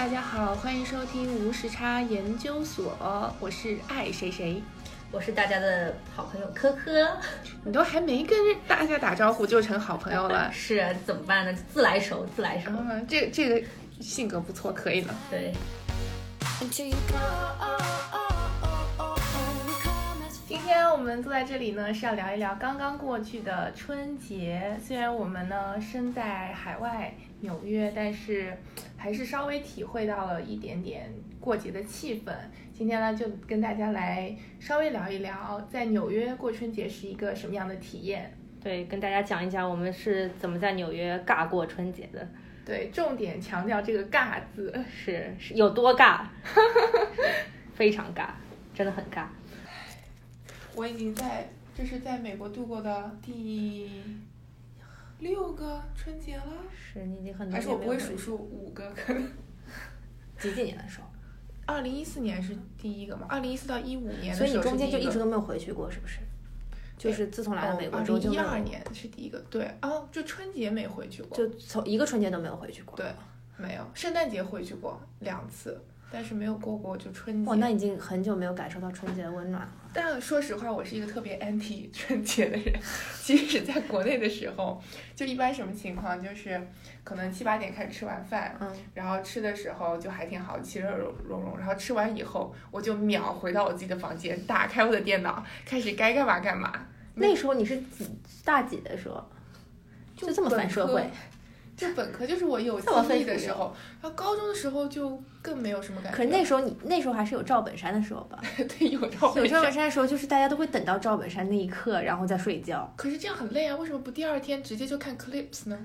[0.00, 2.96] 大家好，欢迎收听无时差研究所，
[3.38, 4.62] 我是爱谁谁。
[5.12, 7.06] 我是大家的好朋友科科，
[7.64, 8.34] 你都还没跟
[8.66, 11.52] 大家打招呼就成好朋友了， 是啊怎么办呢？
[11.70, 12.70] 自来熟，自来熟。
[12.70, 13.66] 嗯，这这个
[14.00, 15.14] 性格不错，可以了。
[15.28, 15.52] 对。
[21.02, 24.76] 们坐在这里呢，是要聊一聊刚刚过去的春节。
[24.80, 28.56] 虽然我们呢身在海外纽约，但是
[28.96, 32.32] 还是稍微体会到了一点点过节的气氛。
[32.72, 38.32] 今天呢，就跟大家来稍微聊一聊，在纽约过春节是一个什么样的体验。
[38.62, 42.28] 对，跟大家讲一讲我们是怎么在纽约尬过春节的。
[42.64, 46.20] 对，重点强调这个“尬”字，是是有多尬，
[47.74, 48.26] 非常尬，
[48.74, 49.24] 真的很尬。
[50.74, 53.90] 我已经在，这是在美国度过的第
[55.18, 56.44] 六个春节了。
[56.72, 59.30] 是你已经很多还是我不会数数五个可能。
[60.38, 61.06] 几几年的时候？
[61.66, 63.26] 二零一四年是第一个嘛？
[63.28, 64.34] 二零一四到一五年。
[64.34, 66.18] 所以你中间就一直都没有回去过，是不是？
[66.96, 68.32] 就是自从来了美国之后就。
[68.32, 71.36] 一二年是第一个，对哦，就春节没回去过。
[71.36, 72.96] 就从一个春节都没有回去过。
[72.96, 73.06] 对，
[73.56, 73.84] 没有。
[73.94, 75.80] 圣诞节回去过两次。
[76.12, 77.48] 但是没有过过就春节。
[77.48, 79.72] 哇，那已经很久没有感受到春节的温暖了。
[79.92, 82.74] 但说实话，我是一个特别 anti 春节的人。
[83.22, 84.82] 即使在国内的时候，
[85.14, 86.60] 就一般什么情况，就是
[87.04, 91.56] 可能七八点开始吃完饭，嗯，然后吃的时候就还挺好，其乐融融。
[91.58, 96.72] 然后吃完以后，我就秒回到我自己的房间，打开我的电脑，开始该干嘛干嘛。
[97.14, 98.08] 那时候你是几
[98.44, 99.24] 大几的时候？
[100.16, 101.02] 就这么反社会。
[101.80, 102.86] 就本科就是我有记
[103.18, 106.16] 忆的时候，然后高中的时候就更没有什么感觉。
[106.16, 108.38] 可是那时候你那时候还是有赵本山的时候吧？
[108.78, 112.92] 对，有赵有赵本山的时候，就是大家都会等到赵本山那一刻，然后再睡觉。
[112.96, 115.78] 可是这样很累啊，为什么不第二天直接就看 clips 呢？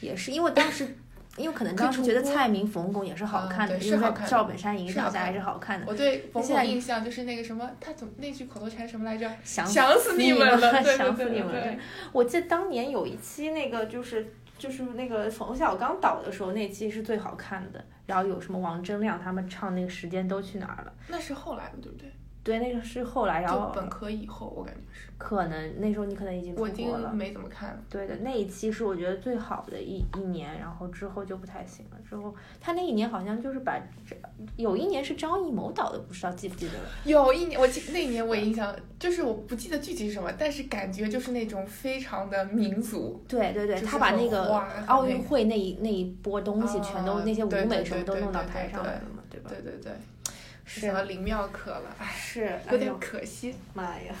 [0.00, 0.96] 也是因为当时，
[1.36, 5.86] 因为可能当时觉得蔡明、冯巩也是好看的，因为赵本山影响下还是好看的。
[5.88, 9.28] 我对冯巩印象就是那个什么，他怎么那句口头禅什么来着？
[9.42, 11.76] 想死你们了，想死你们了！
[12.12, 14.32] 我记得当年有一期那个就是。
[14.60, 17.82] 就是那个冯小刚导的时候，那期是最好看的。
[18.04, 20.92] 然后有什么王铮亮他们唱那个时间都去哪儿了？
[21.08, 22.12] 那是后来的，对不对？
[22.42, 25.10] 对，那个是后来，然后本科以后，我感觉是。
[25.18, 27.78] 可能那时候你可能已经我已经没怎么看。
[27.90, 31.98] 对的，那一期是我觉得最好的一一年，然后之后就不太行了。
[32.08, 33.78] 之后他那一年好像就是把，
[34.56, 36.88] 有一年是张艺谋导的，不知道记不记得了？
[37.04, 43.22] 有一年我记那一年我印象就是我不记得具体是什么，但是感觉就是那种非常的民族。
[43.28, 44.56] 对对对，他把那个
[44.86, 49.50] 奥运会那一那一波东西全都那些舞美什么都弄到台上来了嘛，对吧？
[49.50, 49.92] 对对对。
[50.78, 53.54] 想到林妙可了，哎，是有点可惜。
[53.74, 54.14] 妈呀！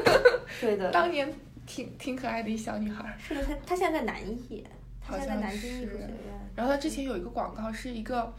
[0.60, 1.30] 对的，当年
[1.66, 3.14] 挺挺可爱的一小女孩。
[3.18, 4.66] 是的，她她现在在南艺，
[5.00, 6.10] 她现在在南京艺术学院。
[6.56, 8.32] 然后她之前有一个广告，是一个，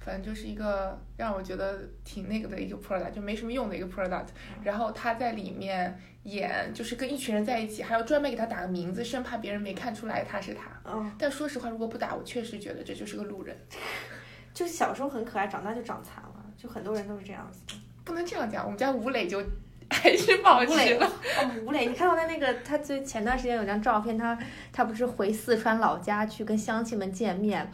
[0.00, 4.28] 反正就是一个让我觉得挺那个的一个 product，就没什么用的一个 product。
[4.62, 10.70] 然后她在里面演，就是跟一群人在一起，还要专门给她打个名字，生怕别人没看出来她是她。
[10.84, 11.14] 嗯。
[11.18, 13.54] 但说实话，如果不打，我确实觉得这就是个路人。
[14.54, 16.30] 就小时候很可爱，长大就长残了。
[16.56, 18.64] 就很多人都是这样子，不能这样讲。
[18.64, 19.42] 我们家吴磊就
[19.90, 21.06] 还是保持了。
[21.06, 24.38] 哦，吴磊，你看到他那个，他最前段时间有张照片，他
[24.72, 27.70] 他不是回四川老家去跟乡亲们见面，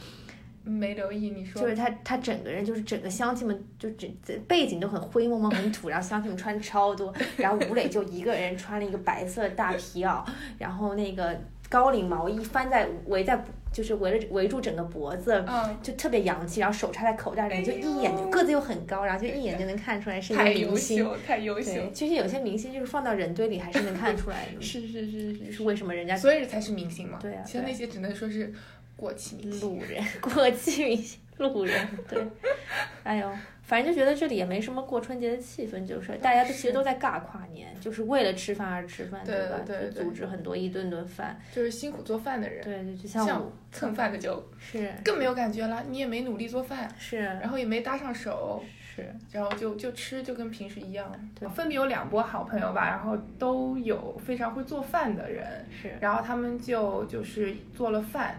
[0.65, 1.63] 没留意你说。
[1.63, 4.11] 就是他他整个人就是整个乡亲们就整
[4.49, 10.25] 背景都很灰蒙蒙很土，然后乡亲们穿超多，然后吴磊就一个人穿了一个白色的大皮袄，
[10.59, 13.45] 然后那个高领毛衣翻在围在。
[13.73, 15.45] 就是围了围住整个脖子，
[15.83, 24.61] 就特别洋气，然后手插在口袋里，就一眼就个子又很高，然后就一眼就能看出来是一个明星，太优秀，其实有些明星就是放到人堆里还是能看出来的。
[24.63, 27.19] 是是是是，是为什么人家所以才是明星嘛？
[27.21, 28.53] 对啊，其实那些只能说是
[28.97, 31.89] 过气明星、路人、过气明星、路人。
[32.09, 32.27] 对，
[33.05, 33.31] 哎呦。
[33.71, 39.61] 反正就觉得这里也没什么过春节的气氛，就是大家都其实都在尬跨年，就是为了吃饭而吃饭，对吧？
[39.65, 45.85] 对对，组织很多一顿顿饭，就是辛苦做饭的人，对，就像蹭饭的就，是更没有感觉了。
[45.89, 48.61] 你也没努力做饭，是，然后也没搭上手，
[48.97, 51.09] 是，然后就就吃就跟平时一样。
[51.39, 58.35] 对，分别有两波好朋友吧，然后都有非常会做饭的人，是，然后他们就就是做了饭，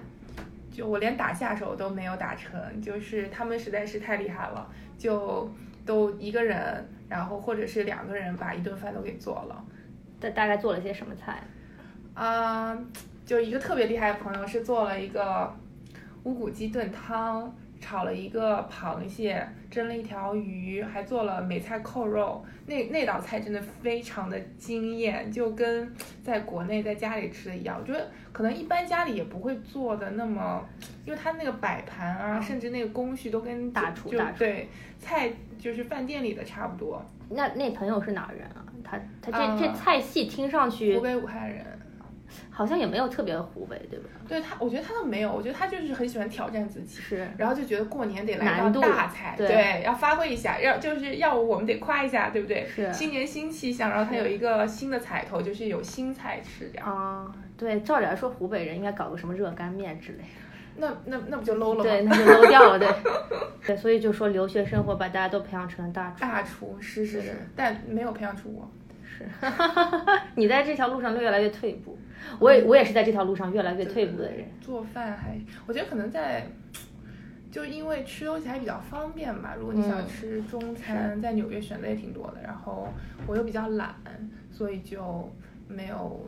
[0.74, 4.70] 就我连打下手都没有打成，就是他们实在是太厉害了。
[5.02, 5.50] 就
[5.84, 9.66] 都一个人，然后或者是两个人把一顿饭都给做了。
[10.20, 11.42] 大大概做了些什么菜？
[12.14, 12.78] 啊，
[13.26, 15.52] 就一个特别厉害的朋友是做了一个
[16.26, 17.52] 乌骨鸡炖汤，
[17.82, 22.46] 炒了一个螃蟹，蒸了一条鱼，还做了梅菜扣肉。
[22.68, 25.92] 那那道菜真的非常的惊艳，就跟
[26.24, 27.78] 在国内在家里吃的一样。
[27.82, 30.64] 我觉得可能一般家里也不会做的那么，
[31.06, 34.70] 因为它那个摆盘啊，甚至那个工序都跟大厨大厨对
[35.00, 37.04] 菜就是饭店里的差不多。
[37.30, 38.64] 那那朋友是哪儿人啊？
[38.84, 41.66] 他他这、啊这菜系听上去湖北武汉人，
[42.50, 44.10] 好像也没有特别湖北，对吧？
[44.28, 47.00] 对他，我觉得他倒没有，我觉得他就是很喜欢挑战自己。
[47.00, 52.68] 是然后就觉得过年得来道大菜，对要发挥一下，要就是要我们得夸一下，对不对？
[52.68, 56.88] 是新年新气象，然后他有一个新的彩头，就是有新菜吃这样。
[56.88, 60.26] 啊、对，照理来说湖北人应该搞个什么热干面之类的。
[60.78, 61.84] 那那那不就 low 了吗？
[61.84, 62.88] 对，那就 low 掉了，对，
[63.68, 66.22] 对，所以就说留学生活把大家都培养成了大厨。
[66.22, 68.72] 大厨是是是，但没有培养出我。
[69.04, 69.28] 是，
[70.36, 72.00] 你在这条路上越来越退步，
[72.40, 74.46] 我也我也是在这条路上越来越退步的人。
[74.60, 76.48] 做饭还，我觉得可能在，
[77.52, 79.56] 就因为吃东西还比较方便吧。
[79.60, 82.42] 如果你想嗯吃中餐，在纽约选择也挺多的。
[82.44, 82.88] 然后
[83.28, 83.96] 我又比较懒，
[84.52, 85.30] 所以就
[85.68, 86.26] 没有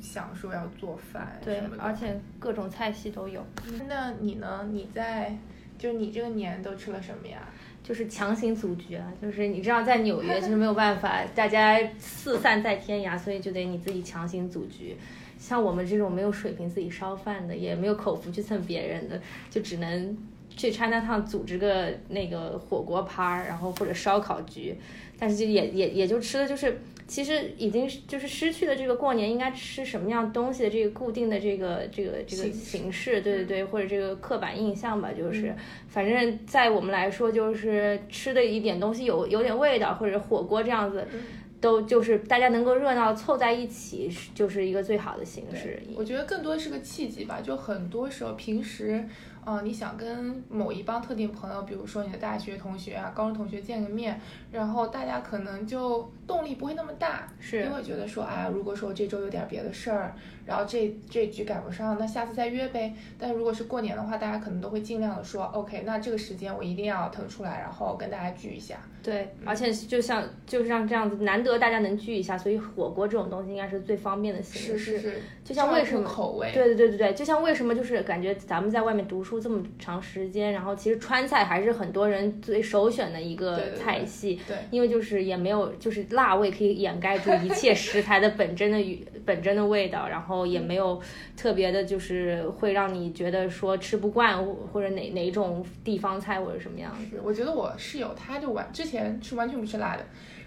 [0.00, 1.62] 想说要做饭对。
[1.78, 3.44] 而且各种菜系都有，
[3.88, 4.68] 那你呢？
[4.70, 5.36] 你在
[5.78, 7.48] 就是你这个年都吃了什么呀？
[7.82, 14.96] 就是强行组局啊，就是你知道在纽约就是没有办法，大家四散在天涯，所以就得你自己强行组局。
[15.42, 20.16] 像我们这种没有水平自己烧饭的，也没有口福去蹭别人的，就只能
[20.56, 24.76] 去 China Town 组织个那个火锅趴，然后或者烧烤局，
[25.18, 26.78] 但是就也也也就吃的就是，
[27.08, 35.48] 其实已经就是失去了这个过年应该吃什么样东西的这个固定的这个这个这个形式对对对，或者这个刻板印象吧，就是。
[35.48, 35.56] 嗯
[35.92, 41.20] 反正在我们来说，就是吃的一点东西有有点味道，或者火锅这样子，嗯
[41.62, 45.80] 都就是大家能够热闹凑在一起，是就是一个最好的形式。
[45.96, 47.40] 我觉得更多是个契机吧。
[47.40, 49.02] 就很多时候平时，
[49.46, 54.20] 嗯、你想跟某一帮特定朋友，比如说你的大学同学啊、高中同学见个面，
[54.50, 60.14] 然后大家可能就动力不会那么大，是因为觉得说啊，如果说我这周有点别的事儿，
[60.46, 62.94] 然后这这局赶不上，那下次再约呗。
[63.18, 68.76] 但如果是过年的话，大家可能都会尽量的说，OK，那这个时间我一定要腾出来，然后跟大家聚一下。
[69.02, 74.78] 对，而且就像就像这样子，难得大家能聚一下，所以火锅这种东西应该是最方便的形式。
[74.78, 76.52] 是是是，就像为什么口味？
[76.54, 91.00] 对对对对对，就像为什么就是感觉咱们在外面读书这么长时间，然后其实川菜还是很多人最首选的一个对对对菜系，对因为就是也没有就是辣味可以掩盖住一切食材的本真的语本真的味道，然后也没有
[91.36, 97.16] 特别的就是会让你觉得说吃不惯或或者哪哪种地方菜或者什么样子。
[97.16, 100.04] 是，我觉得我室友他就完之前是完全不吃辣的，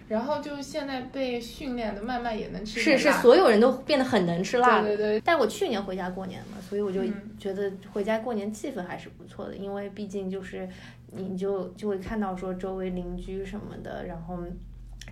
[0.07, 4.87] 然后就现在被训练的慢慢也能吃是是，所有人都变得很能吃辣的。
[4.87, 10.67] 对对对，但我去年回家过年嘛，所以我就嗯觉得回家过年气氛还是不错的，因为毕竟就是
[11.11, 14.37] 你就就会看到说周围邻居什么的，然后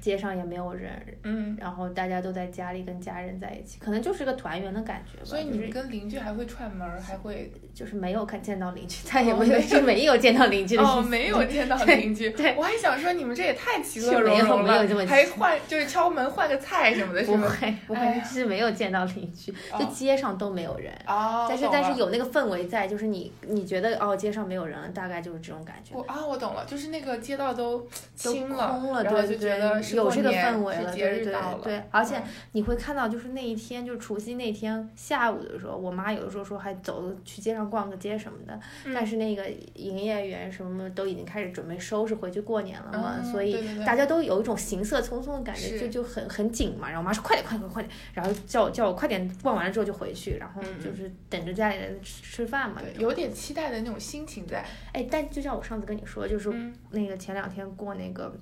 [0.04, 0.92] 街上也没有人，
[1.24, 1.56] 嗯。
[1.58, 5.24] 然后大家都在家里跟家人在一起，可能就是个团圆的感觉吧。
[5.24, 10.84] 所以你就是跟邻居还会串门儿，还会就是没有看见到邻居，再也哦没有就没有见到邻居的。
[10.84, 12.30] 哦，没有见到邻居。
[12.32, 17.48] 对我还想说你们这也太其乐是没有融融了没有这么，还换就是敲门换个菜什么的，是不吗？
[17.62, 20.92] 会不会，哎呀是没有见到邻居，就哦街上都没有人。
[21.08, 26.02] 哦，但是但是有那个氛围在，就是你你觉得哦街上没有人了，大概就是这种感觉我。
[26.04, 27.80] 啊，我懂了，就是那个街道都
[28.22, 31.34] 都清空了，然后就觉得是有这个氛围了，对对。
[31.64, 32.24] 对，而且嗯
[32.54, 39.46] 你会看到，就是那一天，就是除夕那天下午的时候，我妈有的时候说还走去街上逛个街什么的，嗯但是那个
[39.76, 46.88] 营业员什么都已经开始准备收拾回去过年了嘛，嗯所以大家都有一种行色匆匆的感觉，是就就很很紧嘛。
[46.88, 52.82] 然后我妈说快点快点快点，然后叫我叫我快点逛完了之后就回去，然后就是等着家里人吃吃饭嘛。
[52.98, 54.66] 有点期待的那种心情在。
[54.92, 58.36] 哎，但就像我上次跟你说，就是嗯那个前两天过那个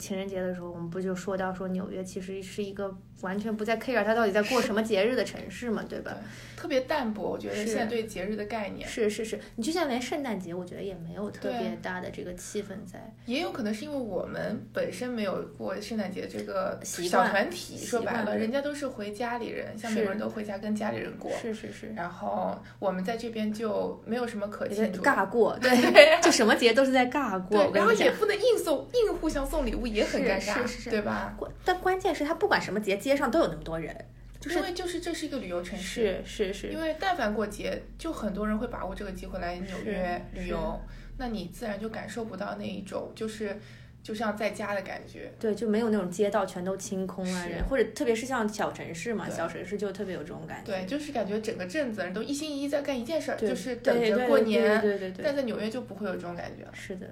[0.00, 6.16] 情人节的时候，我们不就说到说纽约其实是一个完全不在 care 它到底在过什么节日的城市嘛，对吧？
[6.56, 13.14] 特别淡薄，我觉得现在对节日的概念，是是是，你就像连圣诞节，我觉得也没有特别大的这个气氛在。
[13.26, 25.02] 也有可能是因为我们本身没有过圣诞节这个小团体，说白了，人家都是回家里人，像美是国人都回家跟家里人过，是是是，然后我们在这边就没有什么可有点庆祝。
[25.02, 25.70] 尬过，对，
[26.20, 27.64] 就什么节都是在尬过。
[27.64, 31.34] 对然后也不能硬送硬互相送礼物，也很尴尬，是是是对吧？
[31.38, 33.94] 关但关键是他不管什么节，街上都有那么多人，
[34.40, 40.80] 就是因为就是这是一个旅游城市，是是是因，为但凡过节，就很多人会把握这个机会来纽约旅游，
[41.18, 43.54] 那你自然就感受不到那一种就是
[44.02, 45.30] 就像在家的感觉。
[45.38, 50.72] 对，就没有那种街道全都清空啊，人或者特别是像小城市嘛，小城市就特别有这种感觉。
[50.72, 54.80] 对，就是感觉整个镇子人都一心一意在干一件事儿，就是对等着过对对年。
[54.80, 56.70] 对对对但在纽约就不会有这种感觉了。
[56.72, 57.06] 是的，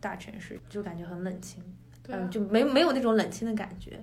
[0.00, 1.62] 大城市就感觉很冷清，
[2.10, 3.98] 对啊嗯，就没没有那种冷清的感觉。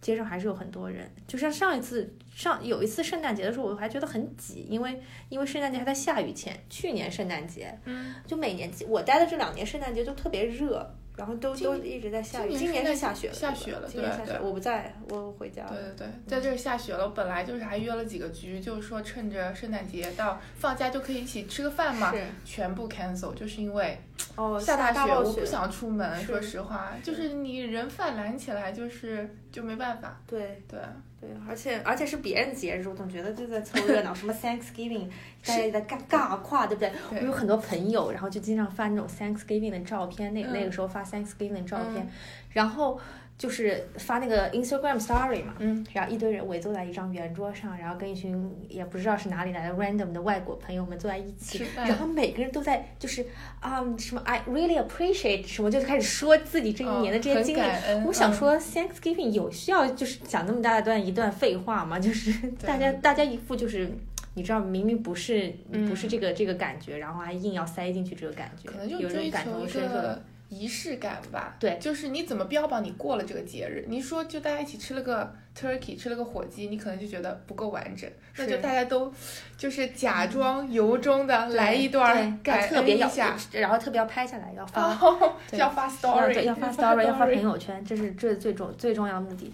[0.00, 10.84] 街上还是有很多人，就像上一次上有一次圣诞节的时候，我还觉得很挤，因为因为圣诞节还在下雨前，去年圣诞节嗯，就每年我待的这两年圣诞节都特别热，
[11.16, 12.50] 然后都都一直在下雨。
[12.50, 15.84] 今今年圣诞年是下雪了，下雪了今年下雪，我不在，我回家对了。
[15.96, 17.04] 对对对，在这儿下雪了。
[17.04, 24.00] 我本来就是还约了几个局，就是说趁着圣诞节到放假就可以一起吃个饭嘛，是全部 cancel，就是因为
[24.36, 26.20] 哦，下大雪，我不想出门。
[26.22, 30.18] 说实话，就是你人泛滥起来，就是就没办法。
[30.26, 30.80] 对对，
[31.20, 35.08] 对，而且而且是别人的节日，我总觉得就在凑热闹，什么 Thanksgiving，
[35.44, 36.90] 大家也在尬尬跨，对不对？
[37.10, 42.10] 对我有很多朋友，然后就经常发那种 Thanksgiving 的照片，那嗯那个时候发 Thanksgiving 的照片，嗯
[42.50, 43.00] 然后
[43.42, 53.26] 就是发那个 Instagram Story 嘛，嗯，然后一堆人围坐在一张圆桌上，然后跟一群也不知道是哪里来的 random 的外国朋友们坐在一起然后每个人都在就是
[53.58, 57.60] 啊、什么 I really appreciate 什么，就开始说自己这一年的这些经历。
[58.06, 61.98] 我想说 Thanksgiving 有需要就是讲那么大段一段废话吗？
[62.00, 63.90] 就是大家大家一副就是。
[64.34, 65.52] 你知道，明明不是
[65.86, 70.22] 不是这个、这个感觉，然后还硬要塞进去这个感觉，可能就有这种感追求身受的。
[70.52, 71.56] 个仪式感吧。
[71.58, 73.84] 对就是你怎么标榜你过了这个节日？
[73.88, 79.12] 你说就大家一起吃了个 turkey，吃了个火鸡，你可能就觉得不够完整，那就大家都
[79.56, 89.52] 就是假装由衷的来一段感特别一下，，然后特别要拍下来，要 发哦，要发 story，对要发 story，要发朋友圈，这是这是最重最重要的目的。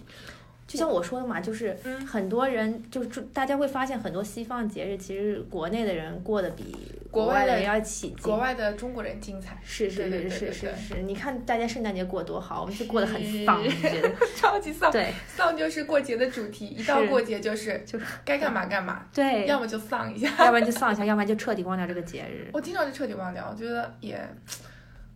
[0.69, 6.75] 就像我说的嘛，就是嗯很多人就是就大家会发现很多西方节日，其实国内的人过得比
[7.09, 8.17] 国外的人要起劲。
[8.21, 13.63] 国外的中国人精彩，是是是是是是，你看大家圣诞节过多好，我们是过得很丧？
[14.37, 14.91] 超级丧。
[14.91, 20.29] 对丧就是过节的主题，一到过节就是就是该干嘛干嘛，对，要么就丧一下。
[20.45, 22.47] 要不然就丧一下，要不然就彻底忘掉这个节日。
[22.53, 24.15] 我经常就彻底忘掉，我觉得也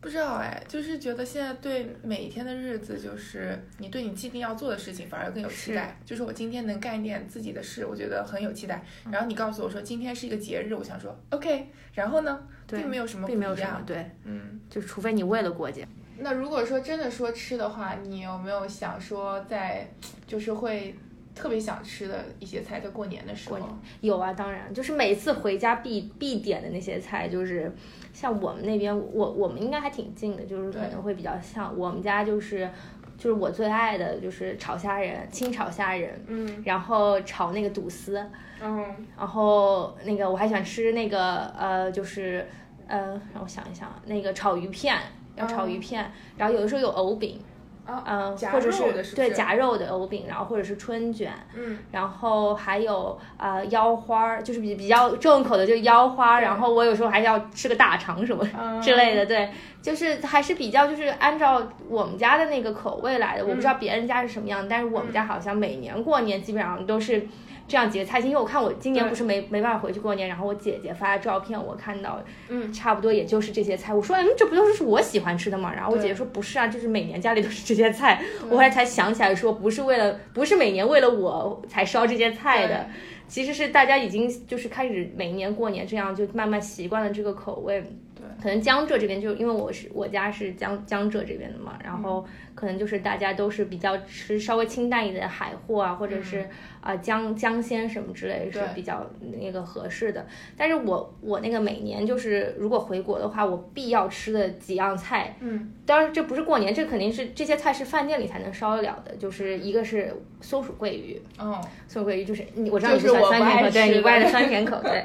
[0.03, 5.97] 不知道哎，就是觉得现在对每一天的日子，就是你对你既定要做的事情反而更有期待。
[6.05, 8.83] 就是我今天能干一点自己的事，我觉得很有期待。
[9.09, 13.71] 然后你告诉我说今天是一个节日，我想说 OK，然后呢，并没有什么不并没有一样。
[13.71, 19.89] 什么对，嗯，就除非你为了过节，那如果说真的说吃的话，你有没有想说在
[20.27, 20.93] 就是会
[21.35, 23.59] 特别想吃的一些菜，在过年的时候。
[24.01, 27.73] 有啊，当然，就是每次回家必必点的那些菜，就是
[28.13, 32.69] 像我们那边，我我们应该还挺近的，就是可能会比较像我们家就是。
[33.15, 36.61] 就是我最爱的就是炒虾仁，清炒虾仁，嗯。
[36.65, 38.17] 然后炒那个肚丝，
[38.59, 38.83] 嗯。
[39.15, 42.45] 然后那个我还喜欢吃那个呃，就是
[42.87, 44.97] 呃，让我想一想，那个炒鱼片，
[45.35, 47.39] 要炒鱼片，然后有的时候有藕饼，
[47.85, 56.41] 啊嗯、或者是对夹肉的藕饼，然后或者是春卷，嗯然后还有呃腰花儿，就是比比较重口的，就是腰花儿。
[56.41, 59.49] 然后我有时候还要吃个大肠什么嗯 之类的，对，
[59.81, 63.45] 就是还是比较就是按照我们家的那个口味来的。
[63.45, 67.27] 我不知道别人家是什么样，但是我们家好像每年过年基本上都是。
[67.67, 73.93] 这样节菜，因为我看我今年不是没没办法回去过年，然后我姐姐发的照片，我看到，嗯，差不多也就是这些菜。
[73.93, 75.73] 我说，嗯，这不都是我喜欢吃的吗？
[75.73, 78.21] 然后我姐姐说，不是啊，就是每年家里都是这些菜。
[78.49, 82.87] 我后来才想起来说，不是为了，不是每年为了我才烧这些菜的，
[83.27, 87.81] 其实是大家已经就是开始每一年过年这样，就慢慢习惯了这个口味。
[88.15, 96.47] 对，可能江浙这边就因为我是我家是江江浙这边的嘛，然后可能就是大家都是比较吃稍微清淡一点的海货啊，或者是
[96.81, 99.09] 啊、江江鲜什么之类是比较
[99.41, 100.25] 那个合适的。
[100.57, 105.71] 但是我我那个每年就是如果回国的话，我必要吃的几样菜，嗯。
[105.85, 111.59] 当然这不是过年，这肯定是这些菜是饭店里才能烧得了的，就是一个是松鼠桂鱼，哦。
[111.87, 114.25] 松鼠桂鱼就是你我知道你是不喜欢酸甜口，对你不爱的。
[114.25, 115.03] 的酸甜口，对。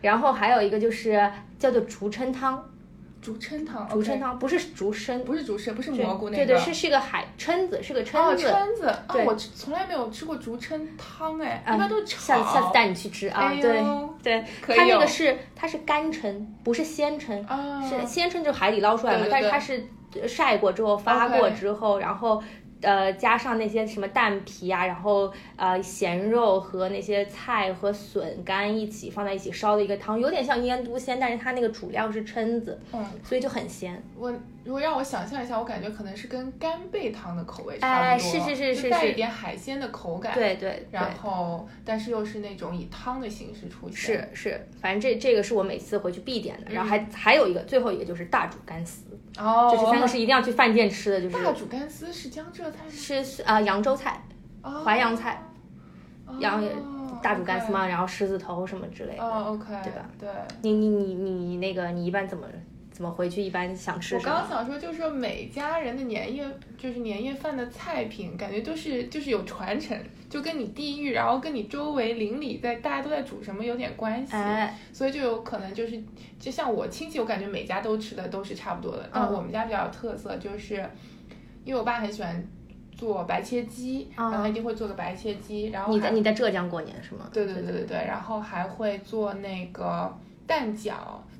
[0.00, 2.71] 然后还有一个就是叫做竹蛏汤，
[3.22, 8.48] 竹蛏汤，竹蛏汤不是竹蛏，不是竹蛏，不是蘑菇那个，对对，是是个海蛏子，是个哦蛏子。
[8.48, 9.24] 哦蛏子，啊，对。
[9.24, 12.54] 我从来没有吃过竹蛏汤，哎，嗯一般都是下次炒。
[12.54, 13.82] 下次带你去吃啊，对
[14.22, 19.86] 对，它那个是它是干蛏，不是鲜蛏，啊，是鲜蛏就是海里捞出来嘛，对对但是它是
[20.20, 22.42] 呃晒过之后发过之后，然后。
[22.82, 34.02] 呃，加上那些什么蛋皮啊，然后呃咸肉和那些菜和笋干一起放在一起烧的一个汤，有点像腌笃鲜，但是它那个主料是蛏子，嗯，所以就很鲜。
[34.18, 34.32] 我
[34.64, 44.28] 如果让我想象一下，我感觉可能是跟干贝汤的口味差哎不多，是是是是带是一点海鲜的口感。，对对对，然后但是又是那种以汤的形式出现。
[44.32, 46.70] 是是，反正这这个是我每次回去必点的。
[46.72, 49.04] 然后嗯还还有一个，最后一个就是大煮干丝，
[49.38, 52.90] 哦，这是三个是一定要去饭店吃的，就是大煮干丝是江浙菜吗？
[52.90, 54.22] 是啊、扬州菜、
[54.62, 55.42] 哦淮扬菜、
[56.40, 59.22] 然后也哦大煮干丝嘛，然后狮子头什么之类的。
[59.24, 60.08] 哦，OK，对吧？
[60.18, 60.28] 对。
[60.62, 62.46] 你你你你那个你一般怎么
[62.92, 63.42] 怎么回去？
[63.42, 64.20] 一般想吃我？
[64.20, 66.46] 刚刚想说，就是说每家人的年夜，
[66.76, 74.34] 就是年夜饭的菜品，感觉都是就是有传承，就跟你地域，然后跟你周围邻里在大家都在煮什么有点关系。
[74.34, 76.00] 哎，所以就有可能就是，
[76.38, 79.08] 就像我亲戚，我感觉每家都吃的都是差不多的。
[79.12, 80.74] 但嗯我们家比较有特色，就是
[81.64, 82.46] 因为我爸很喜欢
[82.94, 87.30] 做白切鸡，然后他一定会做个白切鸡，然后嗯你在你在浙江过年是吗？
[87.32, 90.14] 对对对对对，然后还会做那个
[90.46, 90.92] 蛋饺。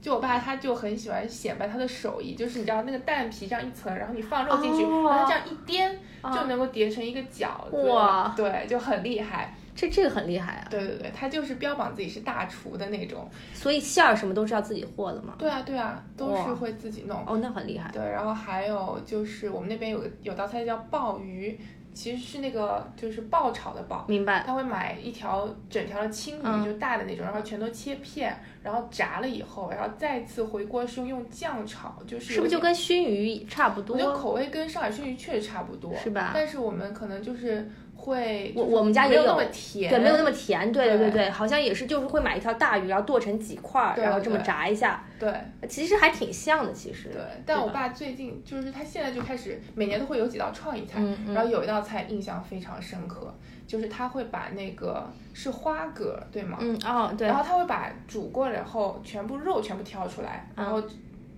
[0.02, 7.88] 就我爸他就很喜欢显摆他的手艺，就是你知道那个蛋皮这样一层，然后你放肉进去，哦然后这样一颠，就能够叠成一个饺子。
[7.88, 9.54] 哇对，就很厉害。
[9.74, 10.66] 这这个很厉害啊！
[10.68, 13.26] 对对对，他就是标榜自己是大厨的那种。
[13.54, 15.34] 所以馅儿什么都是要自己和的嘛？
[15.38, 17.24] 对啊对啊，都是会自己弄。
[17.26, 17.90] 哦，那很厉害。
[17.90, 21.58] 对，然后还有就是我们那边有个有道菜叫鲍鱼，
[21.94, 24.42] 其实是那个就是爆炒的爆，明白。
[24.46, 34.00] 他会买一条整条的青鱼，嗯就大的那种，然后全都切片，然后炸了以后，然后再次回锅是用酱炒，就是是不是就跟熏鱼差不多我？
[34.00, 37.70] 觉得口味跟上海熏鱼确实差不多，是吧但是我们可能就是
[38.02, 40.72] 会，我我们家也有甜，对，没有那么甜。
[40.72, 45.32] 对对对对对，好像也是，就是会买一条大鱼，然后剁成几块儿，然后这么炸一下，对
[45.68, 46.72] 其实还挺像的。
[46.72, 47.10] 其实。
[47.10, 47.22] 对。
[47.46, 51.00] 但我爸最近就是他现在就开始每年都会有几道创意菜，
[51.32, 53.32] 然后有一道菜印象非常深刻，
[53.68, 56.58] 就是他会把那个是花蛤对吗？
[56.60, 60.82] 嗯哦对然，后他会把煮过了以后，全部肉全部挑出来，然后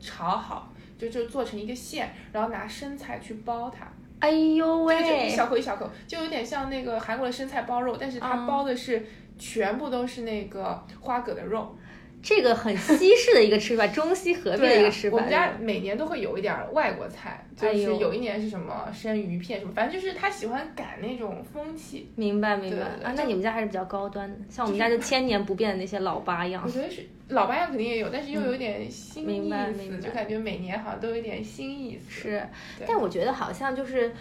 [0.01, 3.87] 炒好，就就做成一个馅，然后拿生菜去包它，
[4.25, 9.05] 哎呦这个就一，小口一小口，就有点像那个韩国的生菜包肉，但是它嗯包的是
[9.39, 11.77] 全部都是那个花蛤的肉。
[12.25, 15.17] 这个很西式的一个吃法，中西合璧的一个吃法。
[15.19, 22.11] 我们家每年都会有一点儿外国菜，就是有一年是什么生鱼片什么，反正就是他喜欢赶那种风气。
[22.17, 26.71] 明白明白啊，那你们家还是比较高端的，像我们家就千年不变的那些老八样我。
[26.71, 32.11] 觉得是老八样肯定也有，但是又有点新嗯明意思，白明白就感觉每年好像都有点新意思。
[32.11, 32.49] 是，
[32.87, 34.13] 但我觉得好像就是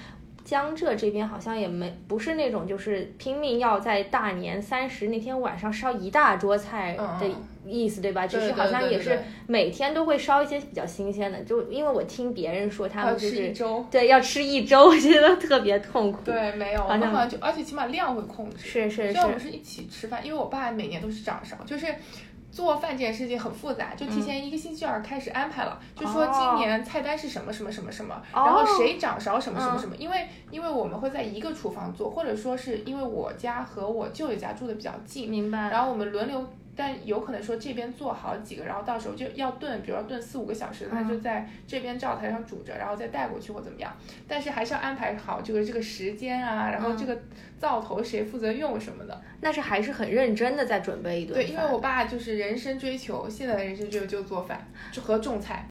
[0.43, 8.27] 江浙这边好像也没不是那种就是拼命要在大年三十那天晚上烧一大桌菜的嗯意思，对吧？
[8.27, 13.85] 只是好像也是每天都会烧一些比较新鲜的，就因为我听别人说他们就是周。
[13.89, 16.20] 对要吃一周， 我觉得特别痛苦。
[16.25, 18.57] 对，没有，我好像们好像就，而且起码量会控制。
[18.57, 21.85] 是是是，虽然我们是一起吃饭，因为我爸每年都是掌勺，就是
[22.53, 35.72] 做饭这件事情很复杂，就提前一个星期二开始安排了，就说今年菜单是什么什么什么什么，哦然后谁掌勺什么什么什么，因为因为我们会在一个厨房做，或者说是因为我家和我舅舅家住的比较近，明白。
[35.72, 36.48] 然后我们轮流。
[36.75, 43.96] 但有可能说这边做好几个，然后到时候就要炖，比如说炖四五个小时，他就在这边灶台上煮着，然后再带过去或怎么样。
[44.27, 47.18] 但是还是要安排好这个这个时间啊，然后这个
[47.59, 49.22] 灶头谁负责用什么的。
[49.42, 55.68] 那是还是很认真的在准备一顿对，因为我爸就是人生追求，现在的人生追求就是做饭就和种菜。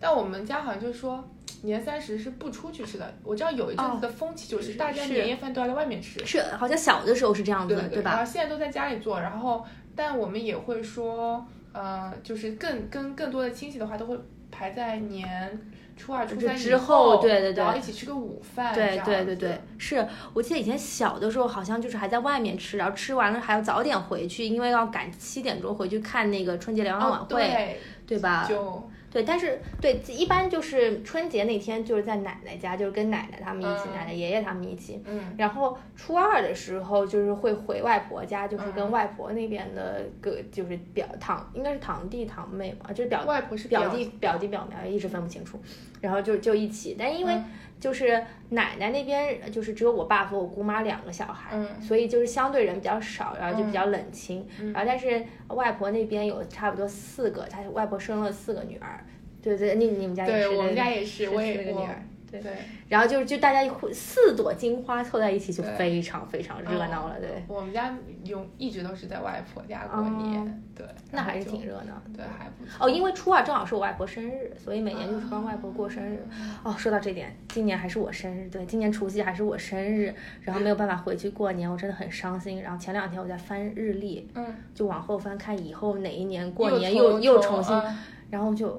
[0.00, 1.28] 但我们家好像就说
[1.62, 3.14] 年三十是不出去吃的。
[3.24, 8.16] 我知道有一阵子的风气就是大家年夜饭都要在外面吃，是好像小的时候是这样子的，对吧？
[8.16, 9.66] 后现在都在家里做，然后
[9.98, 14.16] 但我们也会说，呃，就是更跟更多的亲戚的话，都会
[14.48, 15.60] 排在年
[15.96, 28.46] 初二、初三之后对对对然后一起吃个午饭，对对对对，是我记得以前小的时候好像就是还在外面吃，然后吃完了还要早点回去，因为要赶七点钟回去看那个春节联欢晚哦会，对，对吧？
[28.48, 35.02] 就对，但是对，一般就是春节那天就是在奶奶家，就是跟奶奶他们一起，嗯奶奶爷爷他们一起。
[35.06, 45.58] 嗯然后初二的时候就是会回外婆家，就是跟嗯外婆那边的个就是表堂，应该是堂弟堂妹嘛，就是表外婆是表弟表弟表妹，一直分不清楚。
[46.00, 47.44] 然后就就一起，但因为嗯
[47.80, 54.46] 就是奶奶那边就是只有我爸和我姑妈两个小孩，嗯所以就是相对人比较少，然后就比较冷清。
[54.60, 59.04] 嗯然后但是外婆那边有差不多四个，她外婆生了四个女儿。
[59.40, 62.02] 对对，你你们家也是，对我们家也是是，我也是个女儿。
[62.30, 62.52] 对对。
[62.88, 67.42] 然后就是就大家一会四朵金花凑在一起，就非常非常热闹了，对。
[67.48, 72.00] 我们家有一直都是在外婆家过年，对，那还是挺热闹。
[72.14, 72.86] 对，还不错。
[72.86, 76.26] 哦，因为初二正好是我外婆生日，所以每年就是帮外婆过生日。
[76.62, 82.62] 哦，说到这点，今年还是我生日，对，今年除夕还是我生日，然后没有办法回去过年，我真的很伤心。
[82.62, 87.96] 然后前两天我在翻日历，嗯，就往后翻看以后哪一年过年又又重新，嗯
[88.30, 88.78] 然后就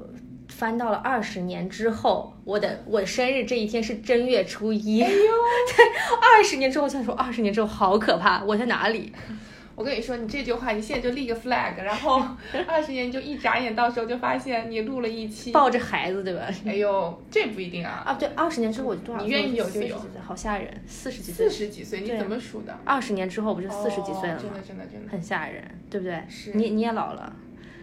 [0.60, 5.02] 翻到了二十年之后，我的我生日这一天是正月初一。
[5.02, 5.86] 哎呦， 对，
[6.22, 9.14] 二十年之后，我想说二十年之后好可怕，我在哪里？
[9.74, 12.22] 我跟你说，你这句话，你现在就立个 flag，然后
[12.68, 16.50] 二十年就一眨眼，到时候就发现你录了一期抱着孩子，对吧？
[16.66, 18.04] 哎呦，这不一定啊。
[18.06, 19.22] 啊，对，二十年之后我就多少？
[19.22, 21.48] 你愿意有就有，好吓人，四十几岁。
[21.48, 22.78] 四十几岁，你怎么数的？
[22.84, 24.42] 二十年之后不就四十几岁了吗？
[24.44, 26.22] 真的，真的，真的，很吓人，对不对？
[26.28, 26.52] 是。
[26.56, 27.34] 你你也老了，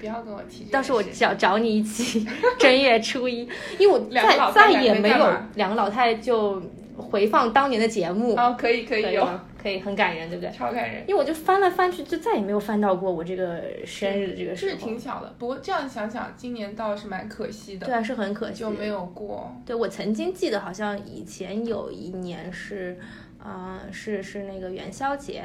[0.01, 0.65] 不要跟我提。
[0.65, 2.27] 到时候我找找你一起
[2.59, 6.63] 正月初一，因为我 再再也没有两个老太太就
[6.97, 8.35] 回放当年的节目。
[8.37, 9.29] 哦，可以可以有。
[9.67, 10.51] 可以很感人，对不对？
[10.53, 14.71] 超感人，因为我就翻来翻去，就再也没有翻到过我这个生日的这个时候。
[14.71, 17.85] 是挺巧的，不过这样想想，今年倒是蛮可惜的。
[17.85, 19.53] 对啊，是很可惜，就没有过。
[19.67, 22.97] 对我曾经记得，好像以前有一年是，
[23.43, 25.43] 啊，是是那个元宵节，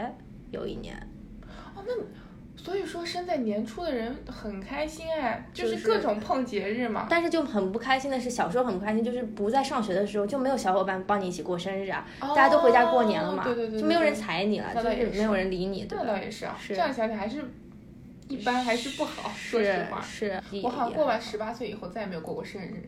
[0.51, 0.95] 有一年。
[1.75, 1.93] 哦，那。
[2.57, 7.07] 所以说，生在年初的人很开心哎，就是各种碰节日嘛。
[7.09, 15.87] 但是就很不开心的是，小时候很不开心，就是不在上学的时候就没有小伙伴帮你一起过生日啊，大家都回家过年了嘛，对对对，就没有人睬你了，就是没有人理你。
[15.89, 17.43] 那倒也是啊，这样想想还是
[18.27, 19.31] 一般，还是不好。
[19.35, 20.39] 说实话，是。
[20.61, 22.87] 我好像过完十八岁以后再也没有过过生日。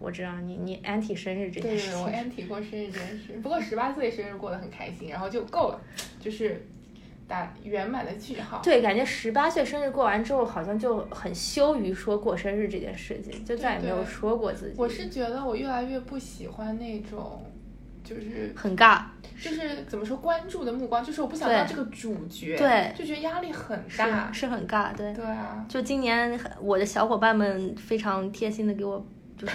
[0.00, 1.92] 我知道你你 anti 生日这件事。
[1.92, 3.40] 对对，我 anti 过生日这件事。
[3.42, 5.80] 不过十八岁生日过得很开心，然后就够了，
[6.20, 6.66] 就是。
[7.26, 8.60] 打圆满的句号。
[8.62, 14.74] 对，感觉十八岁生日过完之后，好像就很羞于说过生日这件事情，就再也没有说过自己。
[14.76, 17.42] 我是觉得我越来越不喜欢那种，
[18.02, 19.02] 就是很尬，
[19.42, 25.64] 就是怎么说关注的目光，就是我不想当这个主角，对，就觉得压力很大，是很尬，对，对啊。
[25.68, 29.04] 就今年我的小伙伴们非常贴心的给我。
[29.36, 29.54] 就是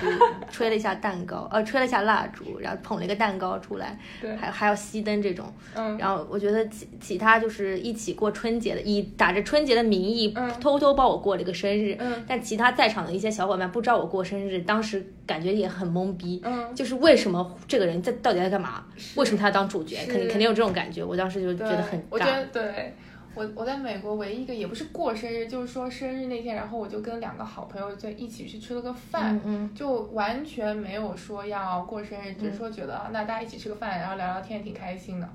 [0.51, 18.83] 吹了一下蛋糕，呃，吹了一下蜡烛，然后捧了一个蛋糕出来，对，还还要熄灯这种，嗯，然后我觉得其其他就是一起过春节的，以打着春节的名义，嗯，偷偷帮我过了一个生日，嗯，但其他在场的一些小伙伴不知道我过生日，当时感觉也很懵逼，嗯，就是为什么这个人在到底在干嘛？
[19.15, 19.97] 为什么他要当主角？
[20.07, 22.93] 肯定肯定有这种感觉，我当时就觉得很尬，我觉得对。
[23.35, 29.39] 我我在美国唯一一个也不是过生日，就是说生日那天，然后我就跟两个好朋友在一起去吃了个饭，
[29.75, 35.29] 就完全没有说要过生日，只是说觉得那大家一起吃个饭，然后聊聊天，挺开心的。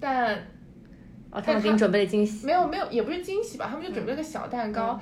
[0.00, 0.34] 但
[1.30, 2.46] 哦，他们给你准备了惊喜？
[2.46, 4.98] 没有没有，也不是惊喜吧，他们就准备了个小蛋糕，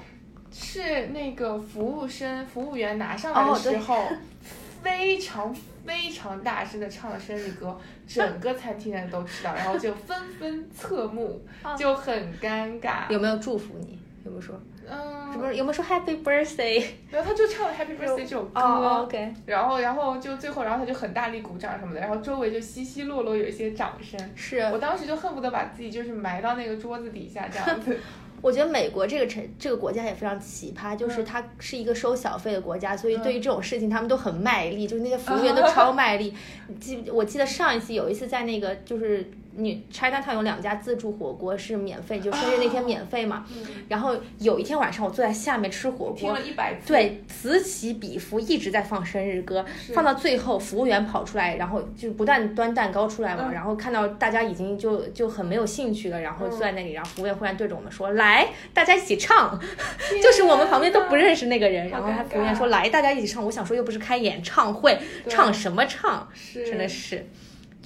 [0.52, 4.08] 是那个服务生服务员拿上来的时候，
[4.82, 5.54] 非常。
[5.86, 11.40] 非常大声的唱了生日歌， 整个餐厅的人都知道，然后就纷纷侧目，
[11.78, 13.10] 就很尴尬。
[13.10, 13.98] 有没有祝福你？
[14.24, 14.60] 有没有说？
[14.88, 16.84] 嗯，什么有没有说 Happy Birthday？
[17.10, 19.34] 然后他就唱了 Happy Birthday 这首歌，OK。
[19.44, 24.18] 然后，然后就最后，然后他就很大力鼓掌什么的，然后周围就稀稀落落有一些掌声。
[24.36, 27.98] 是我当时就恨不得把自己就是埋到那个桌子底下这样子。
[28.42, 36.34] 我觉得美国这个城这个国家也非常奇葩，就是它是一个收小费的国家，所以对于这种事情他们都很卖力，就是那些服务员都 超卖力。
[36.80, 39.30] 记我记得上一次有一次在那个就是。
[39.56, 43.44] 你 China Town 有两家自助火锅是免费，就生日那天免费嘛。
[43.88, 49.64] 然后有一天晚上，我坐在下面吃火锅，听了一百次，对，此起彼伏，一直在放生日歌，
[49.94, 53.50] 放到最后，服务员跑出来，然后就不断端蛋糕出来嘛。
[53.52, 59.58] 然后看到大家已经就就很没有兴趣了，然后坐在那里，然后服务员忽然对着我们说：“来，大家一起唱。
[60.22, 66.28] ”就是我们旁边都不认识那个人，然后他服务员说：“来，大家一起唱。”我想说又不是开演唱会，唱什么唱？
[66.52, 67.26] 真的是。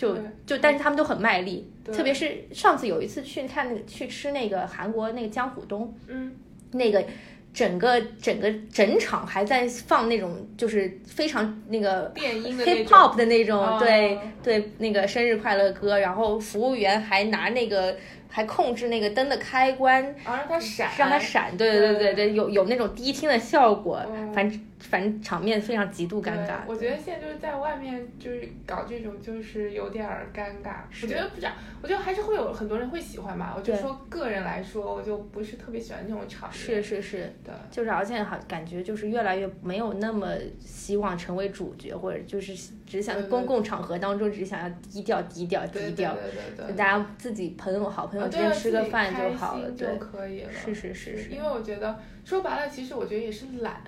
[0.00, 6.32] 就就，但是他们都很卖力，特别是上次有一次去看那个去吃那个韩国那个江虎东，嗯，
[6.72, 7.04] 那个
[7.52, 17.96] 整个整个整场还在放那种就是非常那个电音的 hip hop 的那种，对对，那个生日快乐歌，然后服务员还拿那个。
[18.32, 24.00] 还控制那个灯的开关，啊，让它闪，让它闪，对对对对对，有有那种低听的效果，
[24.32, 26.60] 反正反正场面非常极度尴尬。
[26.66, 33.54] 我觉得现在就是在外面就是搞这种就是有点尴尬，我觉得不这样，我觉得还是会有很多人会喜欢吧。
[33.56, 36.58] 我就说个人来说，我就不是特别喜欢这种场面。
[36.58, 46.22] 是是是，对，就是而且好感觉就是越来越没有那么希望成为主角，或者就是只想公共场合当中只想要低调低调低调，对
[46.56, 48.26] 对对，大家自己朋友好朋友。
[48.30, 50.52] 之间吃个饭就好了，就可以了。
[50.52, 53.82] 是是是，因为我觉得说白了，其实我觉得也是懒。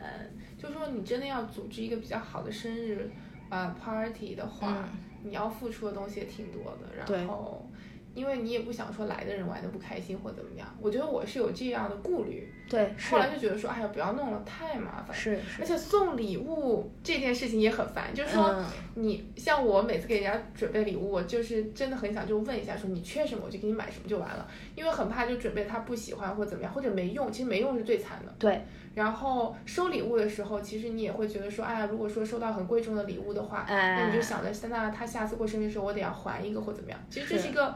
[0.63, 3.11] 就说你真的要组织一个比较好的生日
[3.51, 4.89] 呃 party 的话，
[5.25, 6.95] 你要付出的东西也挺多的。
[6.97, 7.69] 然后，
[8.15, 10.69] 因为你也不想说来的人玩的不开心或怎么样。
[10.81, 12.53] 我觉得我是有这样的顾虑。
[12.73, 15.15] 对，后来就觉得说，哎呀，不要弄了，太麻烦。
[15.15, 28.35] 是，而且送礼物这件事情也很烦，就是说你像我每次给人家准备礼物，我就是真的很想就问一下，说你缺什么，我就给你买什么就完了，因为很怕就准备他不喜欢或怎么样，或者没用，其实没用是最惨的。
[28.39, 28.63] 对，
[28.95, 36.99] 然后收礼物的时候，其实你也会觉得说，哎呀，如果说收到很贵重的礼物的话，那你就哎，想着，那他下次过生日的时候，我得要还一个或怎么样。
[37.11, 37.75] 其实这是是一个，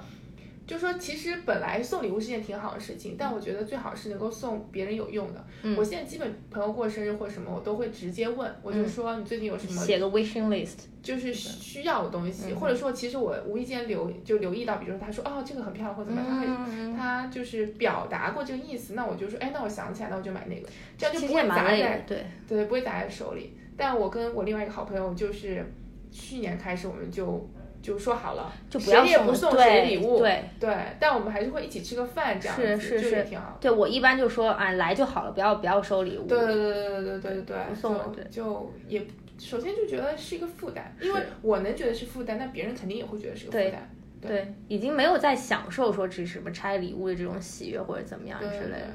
[0.67, 5.45] 就说其实本来送礼物是件挺好的事情，但我觉得最好是能够送别人有用的。
[5.63, 5.77] 嗯。
[5.77, 8.89] 我现在基本朋友过生日或什么，我都会直接问，我就嗯。
[8.89, 16.47] 说你最近有什么写个 wishing list，就是需要的东西，嗯或者说其实我无意间留就留意到，比如说他说哦这个很漂亮或怎么样，他会。
[16.49, 23.57] 嗯，他就是表达过这个意思，那我就说，哎，那我想起来，那我就买那个，这样就不会砸在对，对，不会砸在手里。
[23.77, 25.65] 但我跟我另外一个好朋友，就是
[26.11, 27.49] 去年开始我们就
[27.87, 30.42] 就说好了，就不要谁也不送谁礼物，对。
[30.59, 33.57] 对，但我们还是会一起吃个饭，这样子是是挺好。
[33.61, 36.27] 对我一般就说啊，来就好了，不要不要收礼物。
[36.27, 39.07] 对对对对对对对不送了对，对就就也
[39.38, 43.88] 首先就觉得是一个负担，因为我能觉得是负担，那别人肯定也会觉得是个负担。
[44.20, 48.88] 对对，已经没有在享受说只是什么拆礼物的这种喜悦或者怎么样对对之类的。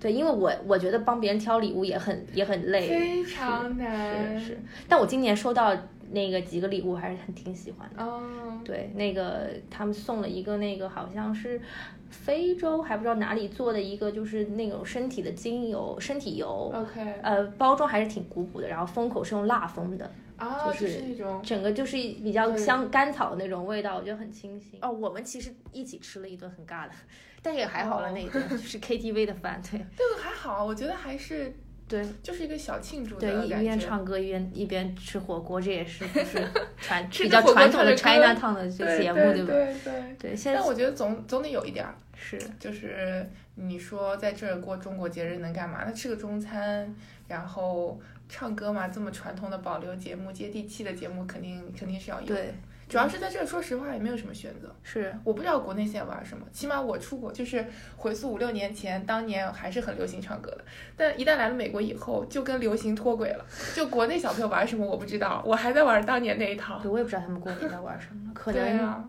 [0.00, 4.40] 对，因为我我觉得帮别人挑礼物也很也很累，非常难。
[4.40, 4.58] 是是。
[4.88, 5.76] 但我今年收到
[6.12, 8.02] 那个几个礼物还是很挺喜欢的。
[8.02, 11.60] 哦，对，那个他们送了一个那个好像是
[12.10, 21.40] 非洲还不知道哪里做的一个就是那种身体的精油身体油，OK，呃，包装还是挺古朴的，然后封口是用蜡封的，啊，就就是是那种。
[21.42, 24.78] 整个就是比较对香甘草的那种味道，我觉得很清新。
[24.82, 26.92] 哦，我们其实一起吃了一顿很尬的，
[27.42, 28.12] 但也还好了哦。
[28.12, 29.78] 那一顿，就是 KTV 的饭，对。
[29.96, 31.54] 这个还好，我觉得还是
[31.90, 33.64] 对就是一个小庆祝的对，一一感觉。
[33.64, 36.48] 边唱歌一边一边吃火锅，这也是就是
[36.80, 39.46] 传比较传统的唱着歌 China Town 的节目，对吧？
[39.52, 40.16] 对对。
[40.18, 45.82] 对，现在但我觉得总总得有一点儿，是就是你说在这儿过中国节日能干嘛？
[45.84, 46.94] 那吃个中餐，
[47.26, 52.34] 然后唱歌嘛，这么传统的保留节目、接地气的节目，肯定肯定是要有的。
[52.34, 52.54] 对
[52.90, 54.74] 主要是在这儿，说实话也没有什么选择。
[54.82, 57.64] 是我不知道国内现在玩什么，起码我出国就是
[57.96, 60.64] 回溯五六年前，当年还是很流行唱歌的，
[60.96, 63.44] 但一旦来了美国以后，就跟流行脱轨了。
[63.74, 66.80] 就国内小朋友玩什么我不知道，我还在玩当年那一套。
[66.82, 69.04] 对，我也不知道他们过年在玩什么，可能啊，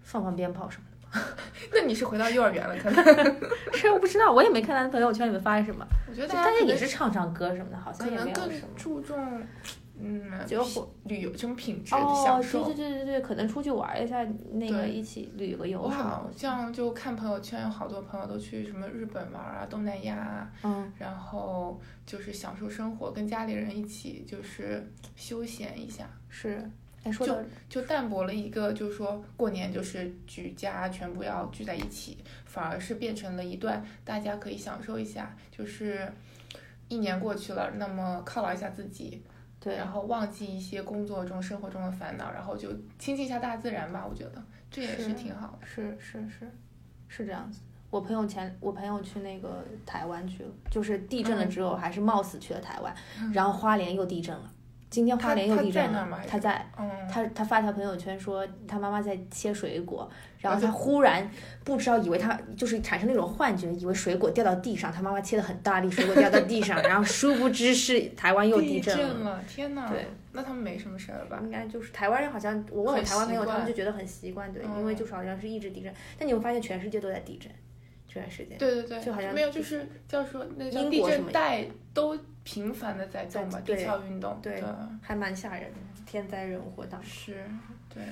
[0.00, 0.90] 放放鞭炮什么的。
[1.72, 3.04] 那你是回到幼儿园了，可能。
[3.74, 8.68] 是我不知道，我也没看他朋友圈里面发什么，我觉得大家也是唱唱歌什么的，好像也更没有什么。
[8.76, 9.42] 注重，
[10.02, 10.64] 嗯，就
[11.04, 12.64] 旅游这种品质的享受。
[12.64, 26.68] 对对对对对，可能出去玩一下，那个一起旅个游什么好像就看朋友圈，有好多朋友都去什么日本玩啊、东南亚啊，嗯，然后就是享受生活，跟家里人一起就是休闲一下，是。
[27.02, 27.34] 哎，说到
[27.66, 36.12] 就淡薄了一个就是说过年就是举家全部要聚在一起，反而是变成了一段大家可以享受一下，就是
[36.88, 39.22] 一年过去了，那么犒劳一下自己，
[39.60, 44.06] 对，然后忘记一些工作中、生活中的烦恼，然后就亲近一下大自然吧。
[44.08, 45.66] 我觉得这也是是挺好的。
[45.66, 46.50] 是是是
[47.08, 47.60] 是这样子。
[47.90, 52.94] 我朋友前我朋友去那个台湾去了，就是地震了之后，还是冒死去了台湾，
[53.32, 54.50] 然后花莲又地震了。
[54.90, 61.30] 今天花莲又地震了他在，嗯，他他发条朋友圈说他妈妈在切水果，然后他忽然
[61.62, 69.88] 不知道以为他就是产生那种幻觉，以为水果掉到地上，他妈妈切的很大力，水果掉到地上，然后殊不知是台湾又地震了，天哪！
[69.88, 71.38] 对，那他们没什么事儿吧？
[71.40, 77.48] 应该就是台湾人好像，我问我台湾朋友，他们就觉得很习惯，对，因为嗯就是好像是一直地震，但你会发现全世界都在地震，
[78.08, 78.58] 这段时间。
[78.58, 82.18] 对对对，就好像没有，就是叫说那个叫地震带都
[82.50, 84.60] 频繁的在动吧，对地壳运动，对
[85.00, 87.08] 还蛮吓人的，天灾人祸当中。
[87.08, 87.44] 是，
[87.94, 88.02] 对。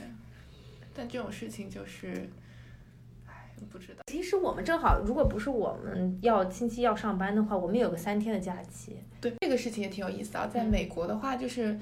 [0.95, 2.31] 但这种事情就是，
[3.27, 4.03] 唉，不知道。
[4.07, 8.97] 其实我们正好，如果不是我们要星期要上班的话，我们有个三天的假期。
[9.21, 11.77] 对这个事情也挺有意思啊，在嗯美国的话，就是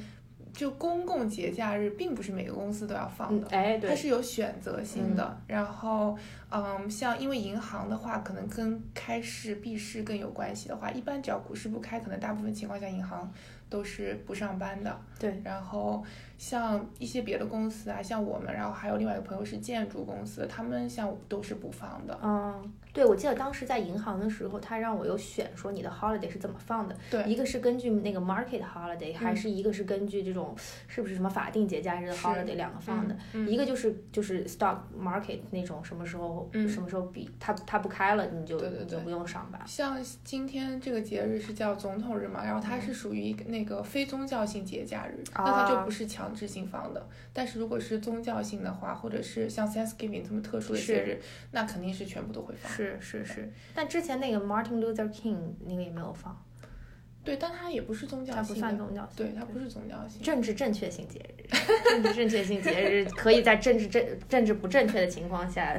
[0.57, 5.38] 就公共节假日，并不是每个公司都要放的，，嗯哎，对，它是有选择性的。
[5.47, 6.16] 然后，
[6.51, 13.31] 嗯，像因为银行的话，可能跟开市闭市更有关系的话，一般只要股市不开，可能大部分情况下银行
[13.69, 14.99] 都是不上班的。
[15.19, 16.03] 对，然后
[16.38, 22.19] 像一些别的公司啊，像我们，然后还有另外一个朋友是建筑公司，他们像我都是不放的。
[22.23, 30.57] 嗯，对，我记得当时在银行的时候，他让我有选说你的 holiday 是怎么放的，对一个是根据那个 market holiday，、还是一个是根据这种
[30.89, 39.61] 是不是什么法定节假日的 holiday 两个放的，嗯一个就是就是 stock market 那种什么时候、嗯什么时候比它它不开了，你就对对对你就不用上班。
[39.67, 47.07] 像今天这个节日是叫总统日嘛，然后它是属于那个非宗教性节假日，那它就啊不是强制性放的。
[47.33, 52.73] 但是如果是宗教性的话，或者是像 Thanksgiving 这么特殊的节日，那肯定是全部都会放。
[52.73, 56.37] 是是是是，但之前那个 Martin Luther King 那个也没有放。
[57.25, 60.22] 对，但它也不是宗教它不算宗教性，对，它不是宗教性。
[60.22, 61.42] 政治正确性节日，
[61.90, 65.77] 政治正确性节日 可以在政治正政治不正确的情况下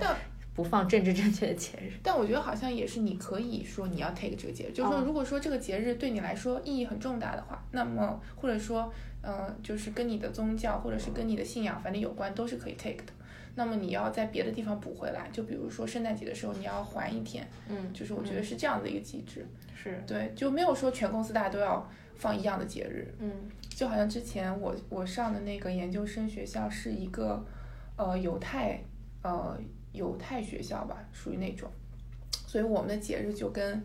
[0.54, 1.94] 不放政治正确的节日。
[2.04, 8.92] 但我觉得好像也是你可以说你要 take 这个节日，就是说哦如果说这个节日对你来说意义很重大的话，那么或者说
[9.22, 13.14] 嗯、呃就是跟你的宗教或者是跟你的信仰反正有关，都是可以 take 的。
[13.58, 19.44] 那么你要在别的地方补回来，就比如说圣诞节的时候你要还一天，嗯，就是我觉得是这样的一个机制。
[19.76, 23.32] 是，对，就没有说全公司大家都要放一样的节日，嗯
[23.76, 27.44] 就好像之前我我上的那个研究生学校是一个
[27.96, 28.80] 呃犹太
[29.24, 29.60] 呃
[29.92, 31.68] 犹太学校吧，属于那种，
[32.46, 33.84] 所以我们的节日就跟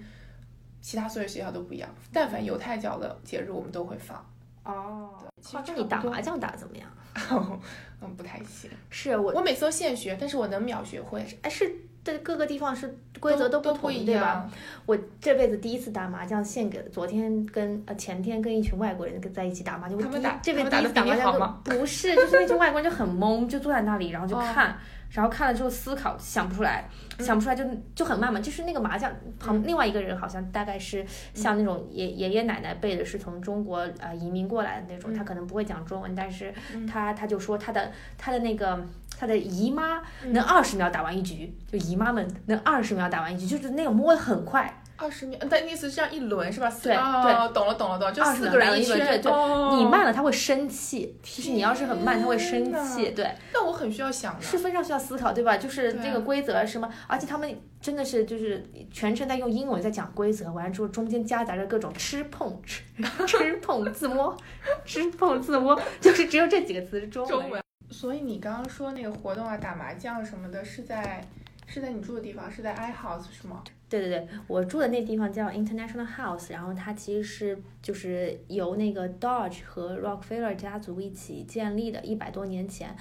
[0.82, 1.88] 其他所有学校都不一样。
[2.12, 4.22] 但凡犹太教的节日，我们都会放。
[4.64, 6.88] 哦，其实那你打麻将打得怎么样？
[8.00, 8.70] 嗯，不太行。
[8.90, 14.50] 是我我每次都现学，但是我能秒学会，哎是对各个地方是规则不同，都不一对吧？
[14.86, 24.76] 我这辈子第一次打麻将，献给昨天跟呃前天跟一群外国人跟在一起打麻将，我第一他们打这辈子第一次打麻将好吗不是，就是那群外国人就很懵，就坐在那里，然后就哦看，
[25.10, 26.88] 然后看了之后思考，想不出来，
[27.20, 28.40] 想不出来就就很慢嘛。
[28.40, 36.52] 就是那个麻将旁另外一个人好像大概是像那种爷爷爷奶奶辈的，是从中国呃移民过来的那种，他可能不会讲中文，但是
[36.90, 38.84] 他他就说他的他的那个。
[39.22, 46.68] 他的姨妈能二十秒打完一局，就姨妈们能二十秒打完一局，就是那个摸的很快，二十秒，但意思是这样一轮是吧？
[46.82, 48.98] 对对哦，懂了懂了懂了，就20四个人一圈。
[48.98, 54.42] 轮对你慢了他会生气，就是你要是很慢他会生气，对，那我很需要想的。
[54.42, 55.56] 是非常需要思考，对吧？
[55.56, 62.82] 就是这个规则什么，而且他们真的是就是全程在用英文在讲规则，完了之后中间夹杂着各种吃碰吃
[63.28, 64.36] 吃碰自摸，
[64.84, 67.61] 吃碰自摸，就是只有这几个词是中文。
[67.92, 71.22] 所以你刚刚说那个活动啊，打麻将什么的，是在
[71.66, 73.62] 是在你住的地方，是在 i house 是吗？
[73.88, 82.96] 对对对，我住的那地方叫 International House，然后它其实是就是由那个 Dodge 和 Rockefeller 家族一起建立的，一百多年前。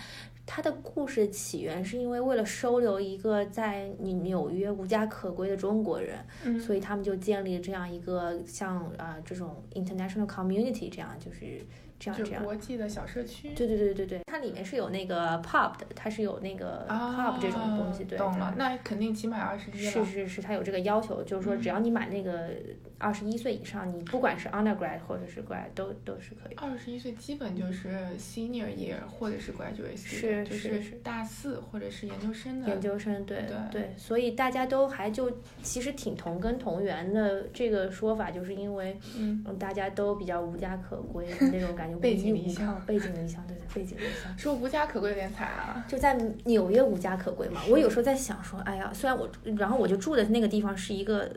[0.46, 11.66] 它的故事起源是因为为了收留一个在纽纽约无家可归的中国人，嗯所以他们就建立了这样一个像啊、呃这种 international community 这样就是
[12.02, 12.44] 这样就这样。
[12.44, 13.50] 国际的小社区。
[13.56, 18.18] 对对对对对，它里面是有那个 pub 的，它是有那个 pub 这种东西，对。
[18.18, 19.92] 啊懂了，那肯定起码二十一了。
[19.92, 22.50] 是是是，它有这个要求，就是说只要你满那个
[22.98, 26.56] 二十一岁以上，你不管是 undergrad 或者是 grad 都都是可以。
[26.56, 32.68] 二十一岁基本就是 senior year 或者是 graduate 是就是是大四或者是研究生的。
[32.68, 37.44] 研究生对对所以大家都还就其实挺同根同源的。
[37.54, 44.38] 这个说法就是因为嗯，嗯大家都比较无家可归的那种感觉，背井离乡，背井离乡，对对，背井离乡。
[44.38, 45.84] 说无家可归有点惨啊。
[45.88, 46.14] 就在
[46.46, 47.62] 纽约无家可归嘛。
[47.70, 51.32] 我有时候在想说，哎呀，虽然我，然后我就住的那个地方是一个，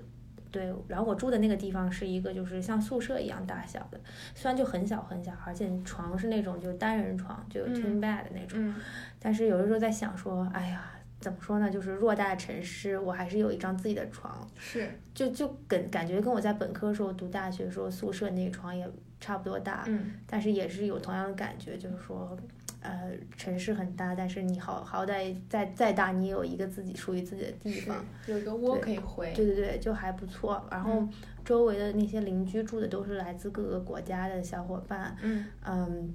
[0.51, 3.99] 对，然后我住的那个地方是一个就是像宿舍一样大小的，
[4.35, 8.75] 虽然就很小很小，而且床是那种就单人床，就有 twin bed 的那种，嗯，
[9.19, 10.91] 但是有的时候在想说，哎呀。
[11.21, 11.71] 怎么说呢？
[11.71, 18.87] 就是偌大的城市，我还是有一张自己的床，是，就就感感觉跟我在本科时候读大学时候宿舍那个床也
[19.25, 22.37] 差不多大，嗯，但是也是有同样的感觉，就是说，
[22.83, 28.05] 呃，城市很大，但是你好好歹再再大，你也有一个自己属于自己的地方。
[28.27, 29.33] 有一个窝对可以回。
[29.35, 30.63] 对对对，就还不错。
[30.71, 31.11] 然后嗯
[31.43, 36.15] 周围的那些邻居住的都是来自各个国家的小伙伴，嗯嗯，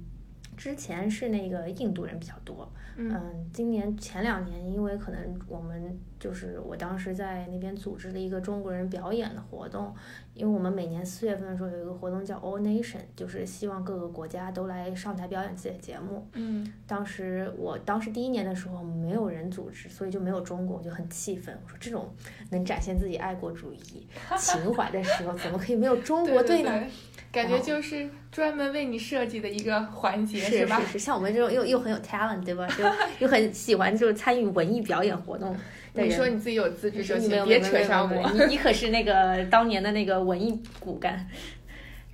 [0.60, 9.94] 之前是那个印度人比较多，嗯嗯，今年前两年，因为可能我们就是我当时在那边组织了一个中国人表演的活动，
[10.34, 16.28] 因为我们每年四月份的时候有一个活动叫 All Nation，就是希望各个国家都来上台表演自己的节目。
[16.34, 21.58] 嗯，当时我当时第一年的时候没有人组织，所以就没有中国，我就很气愤。
[21.64, 22.12] 我说这种
[22.50, 26.70] 能展现自己爱国主义 情怀的时候，怎么可以没有中国队呢？
[26.70, 26.90] 对对对
[27.32, 30.80] 感觉就是专门为你设计的一个环节，吧？
[30.80, 32.66] 是是是，像我们这种又又很有 talent 对吧？
[32.76, 32.84] 就
[33.24, 35.56] 又很喜欢就是参与文艺表演活动。
[35.92, 38.30] 你说你自己有自知之明，你没有别扯上我。
[38.32, 41.26] 你你可是那个 当年的那个文艺骨干，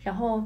[0.02, 0.44] 然后，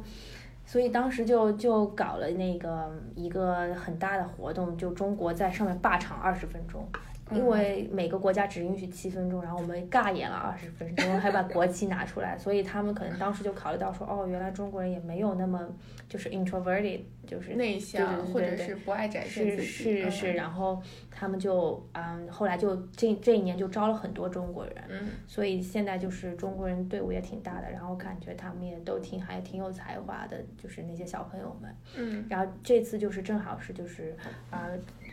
[0.66, 6.88] 所以当时就就搞了那个一个很大的活动，就中国在上面霸场二十分钟。
[7.32, 15.68] 因为每个国家只允许七分钟，然后我们尬演了二十分钟，还把国旗拿出来，所以他们可能当时就考虑到说，哦，原来中国人也没有那么
[16.08, 25.08] 就是 introverted，就是内向或者是不爱展现是自己，是是，嗯然后他们就嗯，后来就这这一年就招了很多中国人，嗯。
[25.26, 31.76] 所以现在就是中国人队伍也挺大的，然后感觉他们也都挺还挺有才华的，就是那些小朋友们。
[31.96, 32.26] 嗯。
[32.28, 34.16] 然后这次就是正好是就是
[34.50, 34.68] 啊、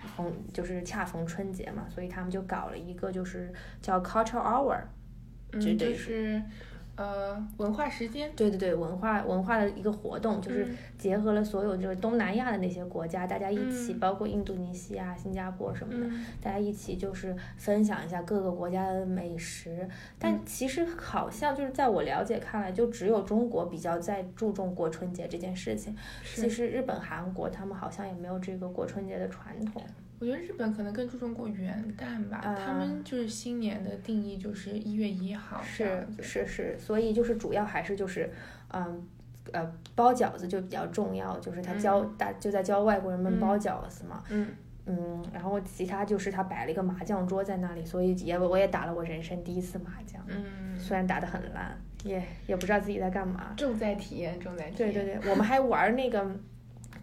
[0.08, 4.80] 逢就是恰逢春节嘛，所以他们就搞了一个就是叫 Culture Hour，
[5.52, 6.42] 嗯，这就对是
[6.96, 19.88] 呃文化时间，对对对，文化文化的一个活动，就是嗯结合了所有就是东南亚的那些国家，大家一起，嗯包括印度尼西亚、新加坡什么的，嗯大家一起就是分享一下各个国家的美食。
[20.18, 25.96] 但嗯其实好像就是在我了解看来，就只有中国比较在注重过春节这件事情。
[26.24, 29.84] 其，实日本、韩国他们好像也没有这个过春节的传统。
[30.20, 32.56] 我觉得日本可能更注重过元旦吧，啊。
[32.56, 38.32] 他们就是新年的定义就是一月一号是，是是，所以就是主要还是就是，
[38.74, 39.08] 嗯。
[39.54, 39.66] 呃，
[39.96, 42.16] 包饺子就比较重要，就是他教嗯。
[42.18, 43.60] 大就在教外国人们包嗯。
[43.62, 44.46] 饺子嘛，嗯，
[44.88, 53.54] 嗯，然后其他就是他摆了一个麻将桌在那里，所以也我也打了我人生第一次麻将，嗯，虽然打得很烂，也也不知道自己在干嘛。
[53.56, 56.30] 重在体验，重在体验，对对对，我们还玩那个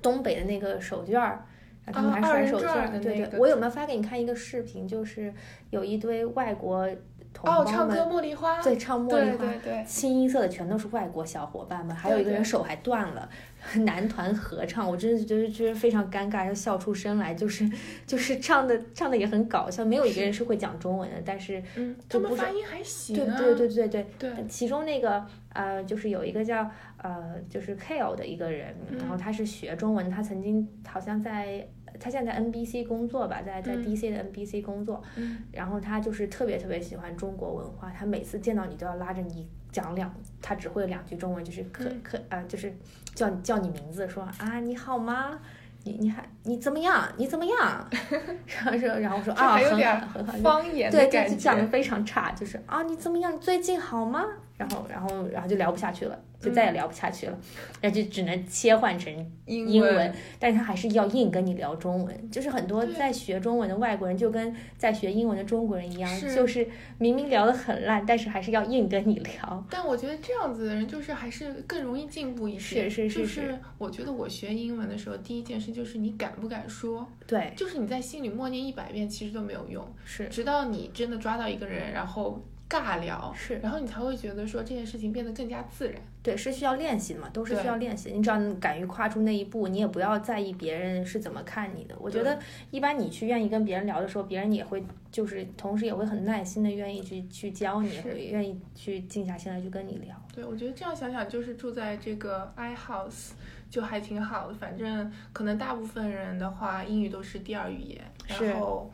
[0.02, 1.46] 东北的那个手绢儿，
[1.86, 2.74] 然后他们还啊二人甩手绢儿。
[2.74, 4.86] 转的对对，那个我有没有发给你看一个视频？
[4.86, 5.32] 就是
[5.70, 6.88] 有一堆外国
[7.32, 13.28] 同胞哦，唱歌们茉莉花，对唱茉莉对花，对对，清一色的全都是外国小伙伴们，还有一个人手还断了，
[13.84, 17.68] 男团合唱，我真的是觉得觉得非常尴尬，要笑出声来，就是
[18.06, 20.44] 就是唱的唱的也很搞笑，没有一个人是。
[20.44, 24.06] 会讲中文的，但是嗯，他们发音还行啊，对对对对。
[24.18, 31.66] 对，对，其中那个呃，就是有一个叫呃，就是 Kale 的一个人，嗯然后他是学中文，他曾经好像在
[32.00, 42.72] 他现在在 NBC 工作吧，在在嗯 DC 的 NBC 工作，嗯然后他就是特别特别喜欢中国文化，他每次见到你都要拉着你讲两，他只会两句中文，就是可嗯可呃，就是
[43.14, 45.38] 叫你叫你名字，说啊你好吗？
[45.86, 47.06] 你你还你怎么样？
[47.18, 47.86] 你怎么样？
[48.64, 53.34] 然后说然后说啊很还有点好很好，方言的对，就感就讲的，非常差，就是啊，你怎么样？
[53.34, 54.24] 你最近好吗？
[54.56, 57.36] 然后，然后，然后就聊不下去了，就再也聊不下去了，
[57.80, 59.12] 然后就只能切换成
[59.46, 62.30] 英英文，但是他还是要硬跟你聊中文。
[62.30, 69.66] 就是很多在学中文的外国人，就跟在学英文的中国人一样，是就是明明聊得很烂，但是还是要硬跟你聊。
[69.68, 72.88] 但我觉得这样子的人就是还是更容易进步一些。
[72.88, 86.00] 是是是就是是我觉得我学英文的时候，第一件事就是你敢不敢说，对，就是你在心里默念一百遍，其实都没有用，是直到你真的抓到一个人，然后尬聊，是，然后你才会觉得说这件事情变得更加自然。
[86.22, 88.10] 对，是需要练习的嘛，都是需要练习。
[88.10, 91.94] 你只要敢于跨出那一步，你也不要在意别人是怎么看你的。
[92.00, 92.38] 我觉得
[92.70, 98.00] 一般你去愿意跟别人聊的时候，别人也会就是同时也会很耐心的愿意去去教你，
[98.30, 100.16] 愿意去静下心来去跟你聊。
[100.34, 103.32] 对，我觉得这样想想，就是住在这个 i house
[103.68, 104.54] 就还挺好的。
[104.54, 108.90] 反正可能大部分人的话，英语都是第二语言，然后，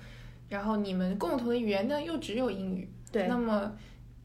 [0.49, 3.72] 然后你们共同的语言呢又只有英语，对，那么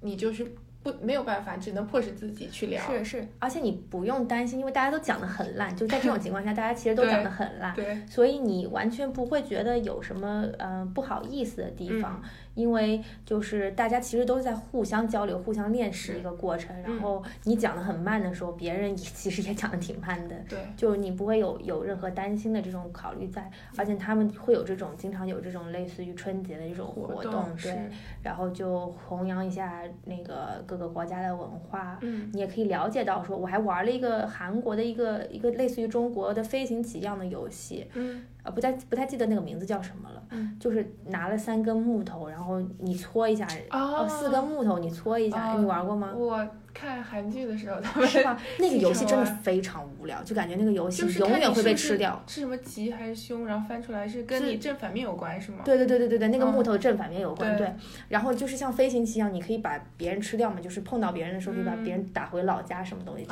[0.01, 0.45] 你就是
[0.83, 2.81] 不没有办法，只能迫使自己去聊。
[2.91, 12.21] 是是，而且你不用担心，因为大家都讲的很烂，就在这种情况下， 大家其实都讲的很烂，对，所以你完全不会觉得有什么呃不好意思的地方，
[12.55, 16.75] 因为就是大家其实都在互相交流、互相练习是一个过程。
[16.81, 20.35] 然嗯后你讲得很慢的时候，别人也 其实也讲得挺慢的。
[20.49, 27.89] 对，就是你不会有有任何担心的这种考虑在，而且他们会有这种经常有这种类似于春节的这种活动，是对，，
[28.23, 46.13] 然后就弘扬一下那个各个国家的文化，嗯你也可以了解到说，我还玩了一个韩国的一个一个类似于中国的飞行棋一样的游戏，嗯呃，不太不太记得那个名字叫什么了，嗯就是拿了三根木头，然后你搓一下，哦哦，四根木头你搓一下，哦你玩过吗？
[46.15, 48.37] 我看韩剧的时候，他们是吧？
[48.59, 52.21] 那个游戏真的非常无聊，就感觉那个游戏永远会被吃掉。
[52.27, 55.59] 是什么吉还是凶，然后翻出来是跟你正反面有关是吗？
[55.63, 57.73] 对对对对对对，那个嗯木头正反面有关，对对。
[58.09, 63.25] 然后就是像飞行棋一样，你可以把别人吃掉嘛，就是碰到别人的时候可以把嗯别人打回老家，什么东西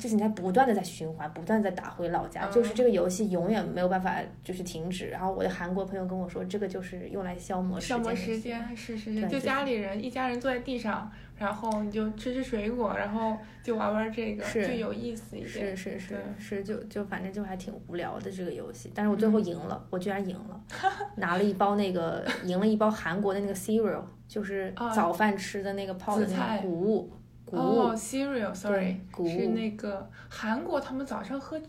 [0.00, 5.08] 就是你在不断的在循环，不断在打回老家，嗯就是这个游戏永远没有办法就是停止。
[5.08, 15.76] 然后我的韩国朋友跟我说，这个就是用来消磨时消磨时间，是是是，就家里人一家人坐在地上，然后你就吃吃水果，然后就玩玩这个，是就有意思一点。
[15.76, 20.60] 是是是是，就就反正就还挺无聊的这个游戏，但是我最后赢了，我居然赢了，
[21.16, 27.12] 拿了一包那个赢了一包韩国的那个 cereal，就是啊早饭吃的那个泡的那紫菜个谷物
[27.44, 31.60] 谷物哦，，cereal，sorry，谷是，那个韩国他们早上喝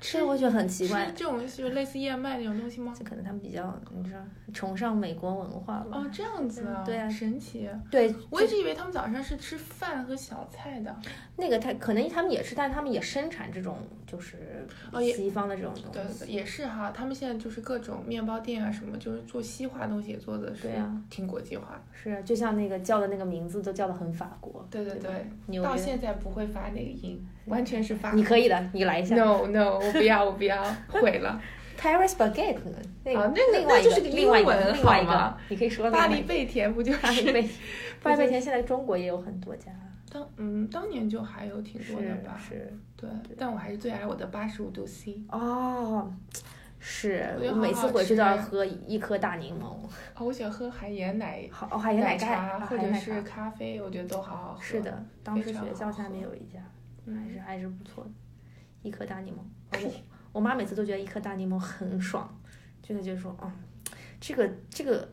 [0.00, 2.92] 吃是我觉得很奇怪吃，这种是类似燕麦那种东西吗？
[2.96, 4.20] 就可能他们比较你知道
[4.52, 5.98] 崇尚美国文化吧？
[5.98, 7.68] 哦，这样子啊，对啊神奇。
[7.90, 10.94] 对，我一直以为他们早上是吃饭和小菜的。
[11.36, 16.24] 那个他可能他们也是，但他们也生产这种就是哦西方的这种东对对西。
[16.24, 20.68] 对，也是哈，他们现在就是各种面包店啊什么，就是做西化东西也做的是
[21.10, 21.82] 挺国际化。
[21.92, 24.66] 是啊，就像那个叫的那个名字都叫的很法国。
[24.70, 25.26] 对对对
[25.62, 28.12] 到现在不会发那个音，完全是发。
[28.12, 29.16] 你可以的，你来一下。
[29.16, 31.40] No No，我不要 我不要，毁了。
[31.78, 32.78] Paris baguette 呢？
[33.04, 36.98] 那个、啊那个就是个另外一英文个另外一个，你可以说巴黎贝甜不就是？
[37.00, 37.48] 巴黎贝
[38.02, 39.70] 巴黎贝甜现在中国也有很多家。
[40.10, 45.20] 当嗯当年就还有挺多的吧，是对，但我还是最爱我的八十五度 C。
[45.30, 46.10] 哦，
[46.78, 49.66] 是我每次回去都要喝一颗大柠檬，
[50.14, 54.62] 哦，我喜欢喝海盐奶海盐奶盖茶啊或者是咖啡，我觉得都好好喝。
[54.62, 56.60] 是的，当时学校下面有一家，
[57.06, 58.10] 还是嗯，还是不错的，
[58.82, 59.38] 一颗大柠檬。
[59.38, 59.92] 哦我
[60.32, 62.28] 我妈每次都觉得一颗大柠檬很爽，
[62.82, 63.50] 就是就说，嗯，
[64.20, 65.08] 这个这个，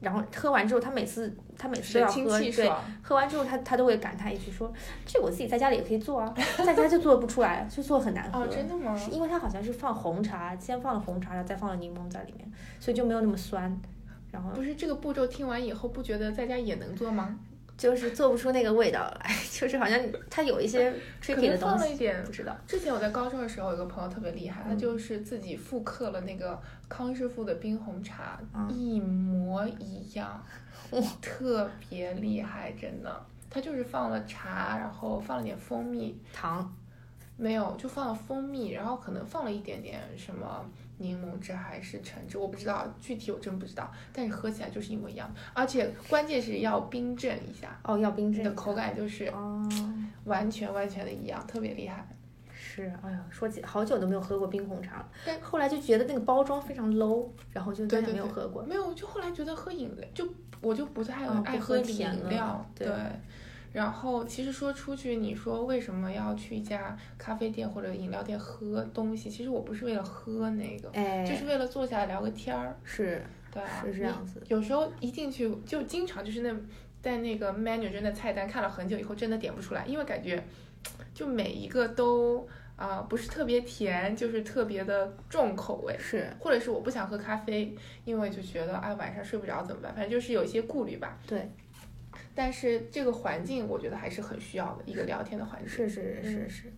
[0.00, 2.72] 然后喝完之后，她每次她每次都要喝，对。
[3.02, 4.72] 喝完之后她她都会感叹一句说，
[5.04, 8.40] 这我自己在家里也可以做啊，在家就做不出来，就做很难喝。
[8.40, 8.98] 哦，真的吗？
[9.12, 13.78] 因为它好像是放红茶，先放了红茶，然后再放了柠檬在里面，所以就没有那么酸。
[14.30, 17.38] 然后不是这个步骤听完以后，不觉得在家也能做吗？
[17.82, 19.98] 就是做不出那个味道来， 就是好像
[20.30, 20.88] 它有一些
[21.20, 22.56] 可 tricky 的东西，了一点不知道。
[22.64, 26.56] 之前我在高中的时候，有个朋友特别厉害，他嗯就是自己复刻了那个
[26.88, 30.40] 康师傅的冰红茶，嗯一模一样，
[31.20, 33.26] 特别厉害，真的。
[33.50, 36.72] 他就是放了茶，然后放了点蜂蜜，糖，
[37.36, 40.64] 没有，就放了蜂蜜，然后可能放了一点点什么
[41.02, 49.68] 柠檬汁还是橙汁，我不知道具体我真不知道，但是喝起来就是一模一样，而且关键是要冰镇一下，哦，要冰镇口感就是哦，
[50.24, 52.06] 完全完全的一样，特别厉害。
[52.54, 58.62] 是，哎呀，说起好久都没有喝过冰红茶了但，后来就觉得那个包装非常 low，然后就再也没有喝过。
[58.62, 60.26] 没有，就后来觉得喝饮料，就
[60.60, 62.88] 我就不太嗯不喝爱饮料，对
[63.72, 69.30] 然后其实说出去，你说为什么要去一家咖啡店或者饮料店喝东西？
[69.30, 74.42] 其实我不是为了喝那个，哎，就是为了坐下来聊个天儿，是对啊，是这样子。
[74.48, 76.54] 有时候一进去就经常就是那
[77.00, 80.42] 在那个 menu 真的菜单看了很久以后，真的点不出来，因为感觉
[81.14, 85.96] 就每一个都啊、不是特别甜，就是特别的重口味。
[86.00, 87.72] 是，或者是我不想喝咖啡，
[88.04, 89.94] 因为就觉得哎晚上睡不着怎么办？
[89.94, 91.16] 反正就是有一些顾虑吧。
[91.24, 91.48] 对，
[92.34, 95.68] 但是这个环境我觉得还是很需要的一个聊天的环境。
[95.68, 96.72] 是是嗯是是，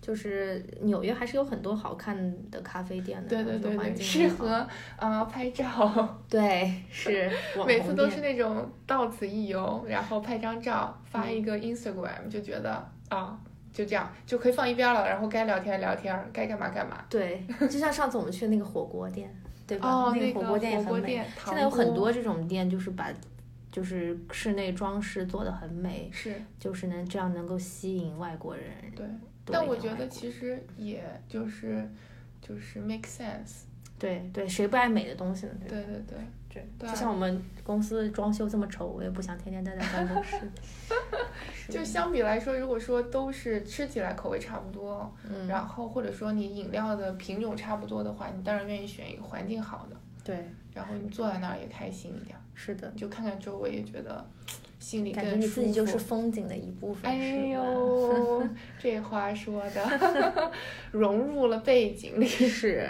[0.00, 4.48] 就是纽约还是有很多好看的咖啡店的，对对对对，适合
[4.96, 7.30] 啊、呃拍照，对是
[7.66, 13.38] 每次都是那种到此一游，然后拍张照发嗯一个 Instagram，、就觉得啊
[13.72, 17.04] 就这样就可以放一边了，然后该聊天聊天，该干嘛干嘛。
[17.08, 19.34] 对，就像上次我们去的那个火锅店，
[19.66, 19.88] 对吧？
[19.88, 20.90] 哦，那那个火锅店也很美。
[20.90, 23.10] 火锅店，现在有很多这种店，就是把
[23.72, 28.66] 就是室内装饰做的很美，是就是能这样能够吸引外国人。
[28.94, 29.04] 对，
[29.46, 31.90] 但我觉得其实也就是
[32.40, 33.62] 就是 make sense。
[33.98, 35.52] 对对，谁不爱美的东西呢？
[35.68, 36.18] 对对对
[36.48, 36.88] 对。
[36.88, 40.36] 就像我们公司装修这么丑，我也不想天天待在办公室。
[41.70, 50.44] 就相比来说，如果说都是吃起来口味差不多，嗯，然后或者说你饮料的品种差不多的话，你当然愿意选一个环境好的，对，
[50.74, 54.24] 然后你坐在那儿也开心一点，是的，你就看看周围，也觉得
[54.78, 57.10] 心里感觉你自己就是风景的一部分。
[57.10, 58.46] 哎呦，
[58.78, 60.52] 这话说的，
[60.92, 62.26] 融入了背景里。
[62.28, 62.88] 是。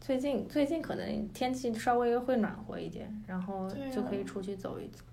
[0.00, 5.04] 最近最近可能天气稍微会暖和一点，然后就可以啊出去走一走。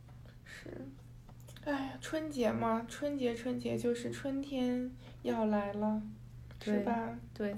[0.44, 0.74] 是，
[1.66, 4.90] 哎呀，春节嘛，春节春节就是春天
[5.22, 6.02] 要来了，
[6.64, 7.16] 是对吧？
[7.32, 7.54] 对，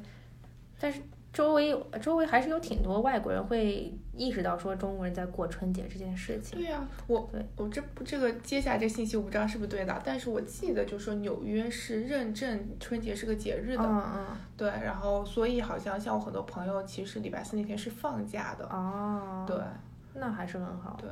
[0.82, 1.00] 但是
[1.32, 6.60] 周围有周围还是有挺多外国人会意识到说中国人在过春节这件事情。
[6.60, 19.58] 对呀、我对我这不这个接下来这信息我不知道是不是对的，但是我记得就是说纽约是认证春节是个节日的，嗯嗯对，然后所以好像像我很多朋友其实礼拜四那天是放假的，嗯，哦，对，
[20.16, 20.98] 那还是很好。
[21.02, 21.10] 对，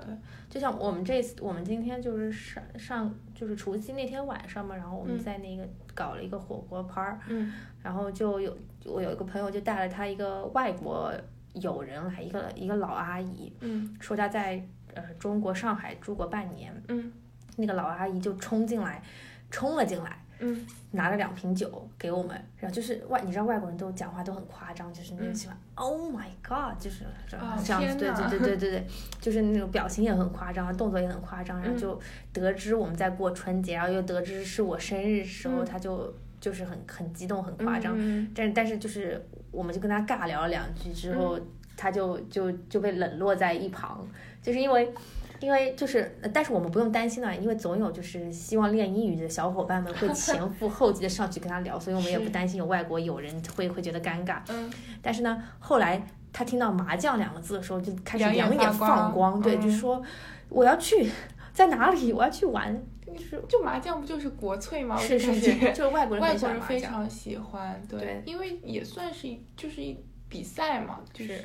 [0.49, 11.13] 就像我们这次，我们今天就是上上就是除夕那天晚上嘛，然后我们嗯在那个搞了一个火锅趴儿，嗯然后就有我有一个朋友就带了他一个外国
[11.61, 13.95] 友人来，一个一个老阿姨，嗯。
[13.99, 17.11] 说她在呃中国上海住过半年，嗯。
[17.55, 19.01] 那个老阿姨就冲进来，
[19.49, 20.23] 冲了进来。
[20.39, 20.65] 嗯。
[20.91, 28.87] 拿了两瓶酒给我们，然后就是外，你知道外国人都讲话都很夸张，就是那种嗯喜欢、Oh my God，就是这样子，对对对对对对，
[29.19, 31.77] 就是那种表情也很夸张，动作也很夸张，然后嗯。
[31.77, 31.99] 就
[32.31, 35.65] 得知我们在过春节，然后又得知是我生日时候，嗯。
[35.65, 36.13] 他就
[36.47, 39.21] 就是很很激动，很夸张，嗯但但是就是
[39.51, 41.39] 我们就跟他尬聊了两句之嗯后，
[41.75, 44.07] 他就就就被冷落在一旁，
[44.41, 44.93] 就是因为。
[45.39, 54.39] 因为就是，呃但是我们不用担心了，因为总有就是希望练英语的小伙伴们会前 赴后继的上去跟他聊，所以我们也不担心有外国友人会会觉得尴尬。
[54.49, 54.67] 嗯
[54.99, 56.01] 但是呢，后来
[56.33, 60.01] 他听到麻将两个字的时候，就开始两眼放光对，嗯就说
[60.49, 61.07] 我要去，
[61.53, 62.11] 在哪里？
[62.11, 62.75] 我要去玩。
[63.15, 64.95] 就是就麻将不就是国粹吗？
[64.95, 66.79] 我是是是，就是外国人外国人非。
[66.79, 69.97] 常喜欢，对，对因为也算是就是一
[70.29, 71.37] 比赛嘛，就是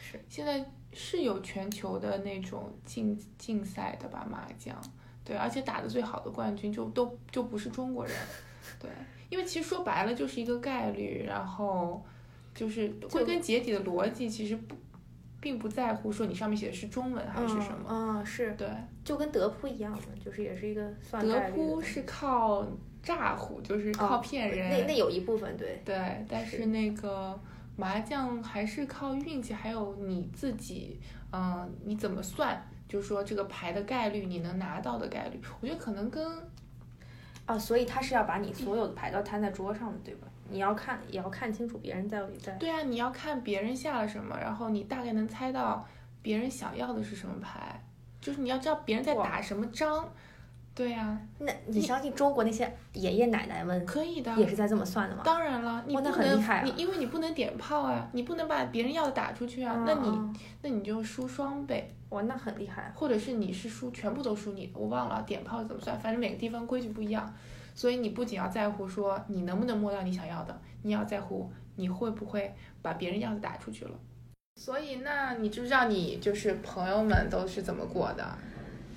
[0.00, 4.80] 是现在是有全球的那种竞竞赛的吧，麻将，
[5.24, 8.14] 对，而且打的最好的冠军就都就不是中国人，
[8.78, 8.88] 对，
[9.28, 12.04] 因为其实说白了就是一个概率，然后
[12.54, 14.76] 就是归根结底的逻辑其实不
[15.46, 18.68] 并不在乎说你上面写的是中文还是什么，嗯，是，对，
[19.04, 22.66] 就跟德扑一样的，就是也是一个算德扑是靠
[23.00, 27.38] 诈唬，就是靠骗人，那那有一部分对，对，但是那个
[27.76, 30.98] 麻将还是靠运气，还有你自己，
[31.30, 32.60] 嗯、你怎么算？
[32.88, 36.26] 就是说这个牌的概率，你能拿到的概率，我觉得可能跟
[37.44, 40.26] 啊，所以他是要把你所有的牌都摊在桌上的，对吧？
[40.50, 42.52] 你要看，也要看清楚别人到底在。
[42.54, 45.86] 对啊，你要看别人下了什么，然后你大概能猜到
[46.22, 47.82] 别人想要的是什么牌，
[48.20, 50.08] 就是你要知道别人在打什么张。
[50.74, 55.22] 对呀、那你相信中国那些爷爷奶奶们可以的，也是在这么算的吗？
[55.24, 61.90] 当然了，你不能，很厉害啊你因为你不能点炮啊，你不能把别人要的打出去啊，那你嗯那你就输双倍。
[62.10, 62.82] 哇，那很厉害。
[62.82, 67.34] 啊或者是你是输全部都输你的，我忘了点炮怎么算，反正每个地方规矩不一样，
[67.76, 72.52] 所以你不仅要在乎说你能不能摸到你想要的，你也要在乎你会不会
[72.82, 73.92] 把别人样子打出去了。
[74.56, 78.26] 所以，那你知不知道你就是朋友们都是怎么过的？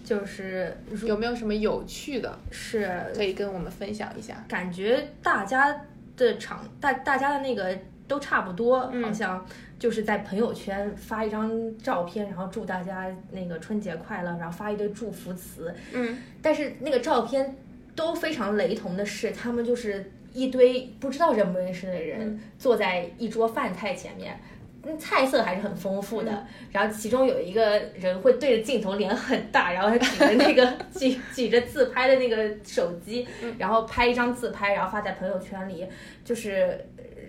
[0.05, 0.75] 就是
[1.05, 4.43] 有没有什么有趣的是可以跟我们分享一下？
[4.47, 7.77] 感觉大家的场大大家的那个
[8.07, 9.45] 都差不多，嗯好像
[9.77, 15.75] 就是在朋友圈发一张照片，然后祝大家那个春节快乐，然后发一堆祝福词。
[15.93, 17.55] 嗯，但是那个照片
[17.99, 24.39] 都非常雷同的是，他们就是一堆不知道认不认识的人、嗯坐在一桌饭菜前面。
[24.81, 35.85] 嗯，菜色还是很丰富的，嗯然后其中有一个人会对着镜头，脸很大，然后他举着那个 举举着自拍的那个手机，嗯然后拍一张自拍，然后发在朋友圈里，
[36.23, 36.79] 就是，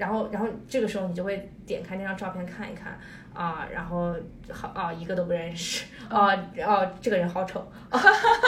[0.01, 2.99] 然后然后这个时候你就会点开那张照片看一看
[3.35, 4.17] 啊，然后
[4.51, 6.35] 好啊一个都不认识啊
[6.67, 8.01] 哦这个人好丑，哦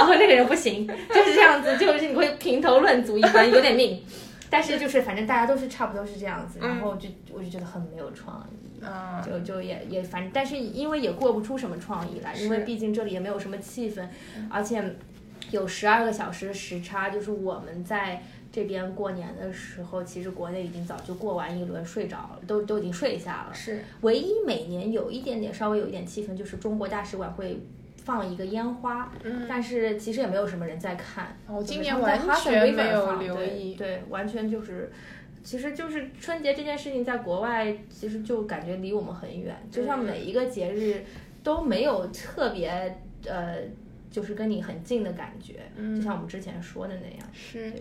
[0.08, 4.02] 那个人不行，就是这样子，就是你会评头论足一番，有点命。
[4.48, 14.06] 但是就是反正大家都是差不多是这样子，然后就我就觉得很没有创意，嗯，就就也也反正，但是因为也过不出什么创意来，因为毕竟这里也没有什么气氛，
[14.50, 14.82] 而且
[15.50, 18.22] 有十二个小时的时差，就是我们在
[18.52, 23.54] 这边过年的时候，其实国内已经早就过完一轮，睡着了，都都已经睡下了。
[23.54, 27.58] 是，唯一每年有一点点稍微有一点气氛，就是中国大使馆会
[28.04, 31.34] 放一个烟花，嗯，但是其实也没有什么人在看。
[31.48, 33.74] 我今年完全没有留意。
[33.74, 34.92] 对，完全就是，
[35.42, 41.04] 其实就是春节这件事情，在国外其实就感觉离我们很远，就像嗯每一个节日
[41.42, 42.68] 都没有特别
[43.24, 43.58] 呃，
[44.12, 47.26] 就是跟你很近的感觉，嗯就像我们之前说的那样。
[47.32, 47.72] 是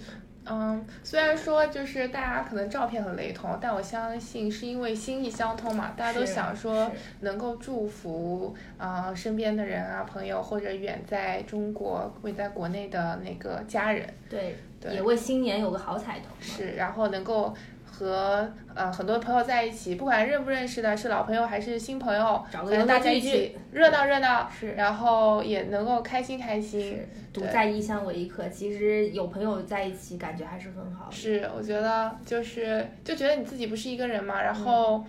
[0.44, 16.30] 嗯，虽然说就是大家可能照片很雷同，但我相信是因为心意相通嘛，大家都想说能够祝福啊、呃身边的人啊朋友，或者远在中国、未在国内的那个家人，对，对也为新年有个好彩头。
[16.42, 17.54] 是，然后能够
[18.02, 26.82] 和呃很多朋友在一起，不管认不认识的，是老朋友还是新朋友，找个大家一起热闹热闹，是然后也能够开心开心。
[26.82, 28.50] 是，独在异乡为异客。
[28.50, 31.12] 其实有朋友在一起，感觉还是很好的。
[31.12, 35.04] 是，我觉得就是就觉得你自己不是一个人嘛，然后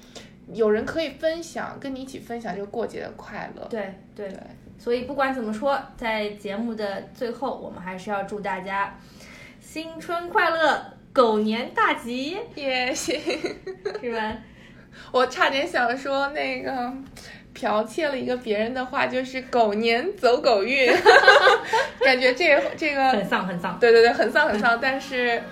[0.53, 3.66] 有人可以分享，跟你一起分享这个过节的快乐。
[3.70, 4.38] 对对对，
[4.78, 8.95] 所以不管怎么说，在节目的最后，我们还是要祝大家
[9.61, 13.20] 新春快乐，狗年大吉，也行。
[14.00, 14.36] 是吧？
[15.10, 16.92] 我差点想说那个
[17.54, 20.90] 剽窃了一个别人的话，就是狗年走狗运，
[22.00, 25.42] 感觉这个这很，丧很丧，对对对，很丧很丧，但是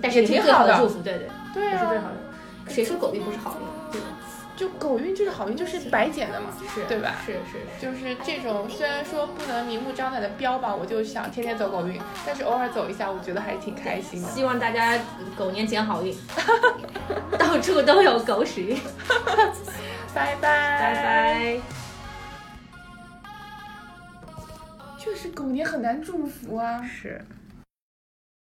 [0.00, 2.16] 但是也挺好的最好的祝福，对对，对啊，是最好的。
[2.68, 3.66] 谁说狗运不是好运？
[4.62, 7.16] 就狗运就是好运，就是白捡的嘛，是，对吧？
[7.26, 7.84] 是是。
[7.84, 14.28] 就是这种，虽然说不能明目张胆的标榜，我就想天天走狗运，但是偶尔走一下，我觉得还是挺开心的。
[14.28, 14.96] 希望大家
[15.36, 16.16] 狗年捡好运，
[17.36, 18.78] 到处都有狗屎运。
[20.14, 20.94] 拜拜，拜。
[20.94, 21.60] 拜。
[24.96, 26.80] 确实，狗年很难祝福啊。
[26.86, 27.20] 是。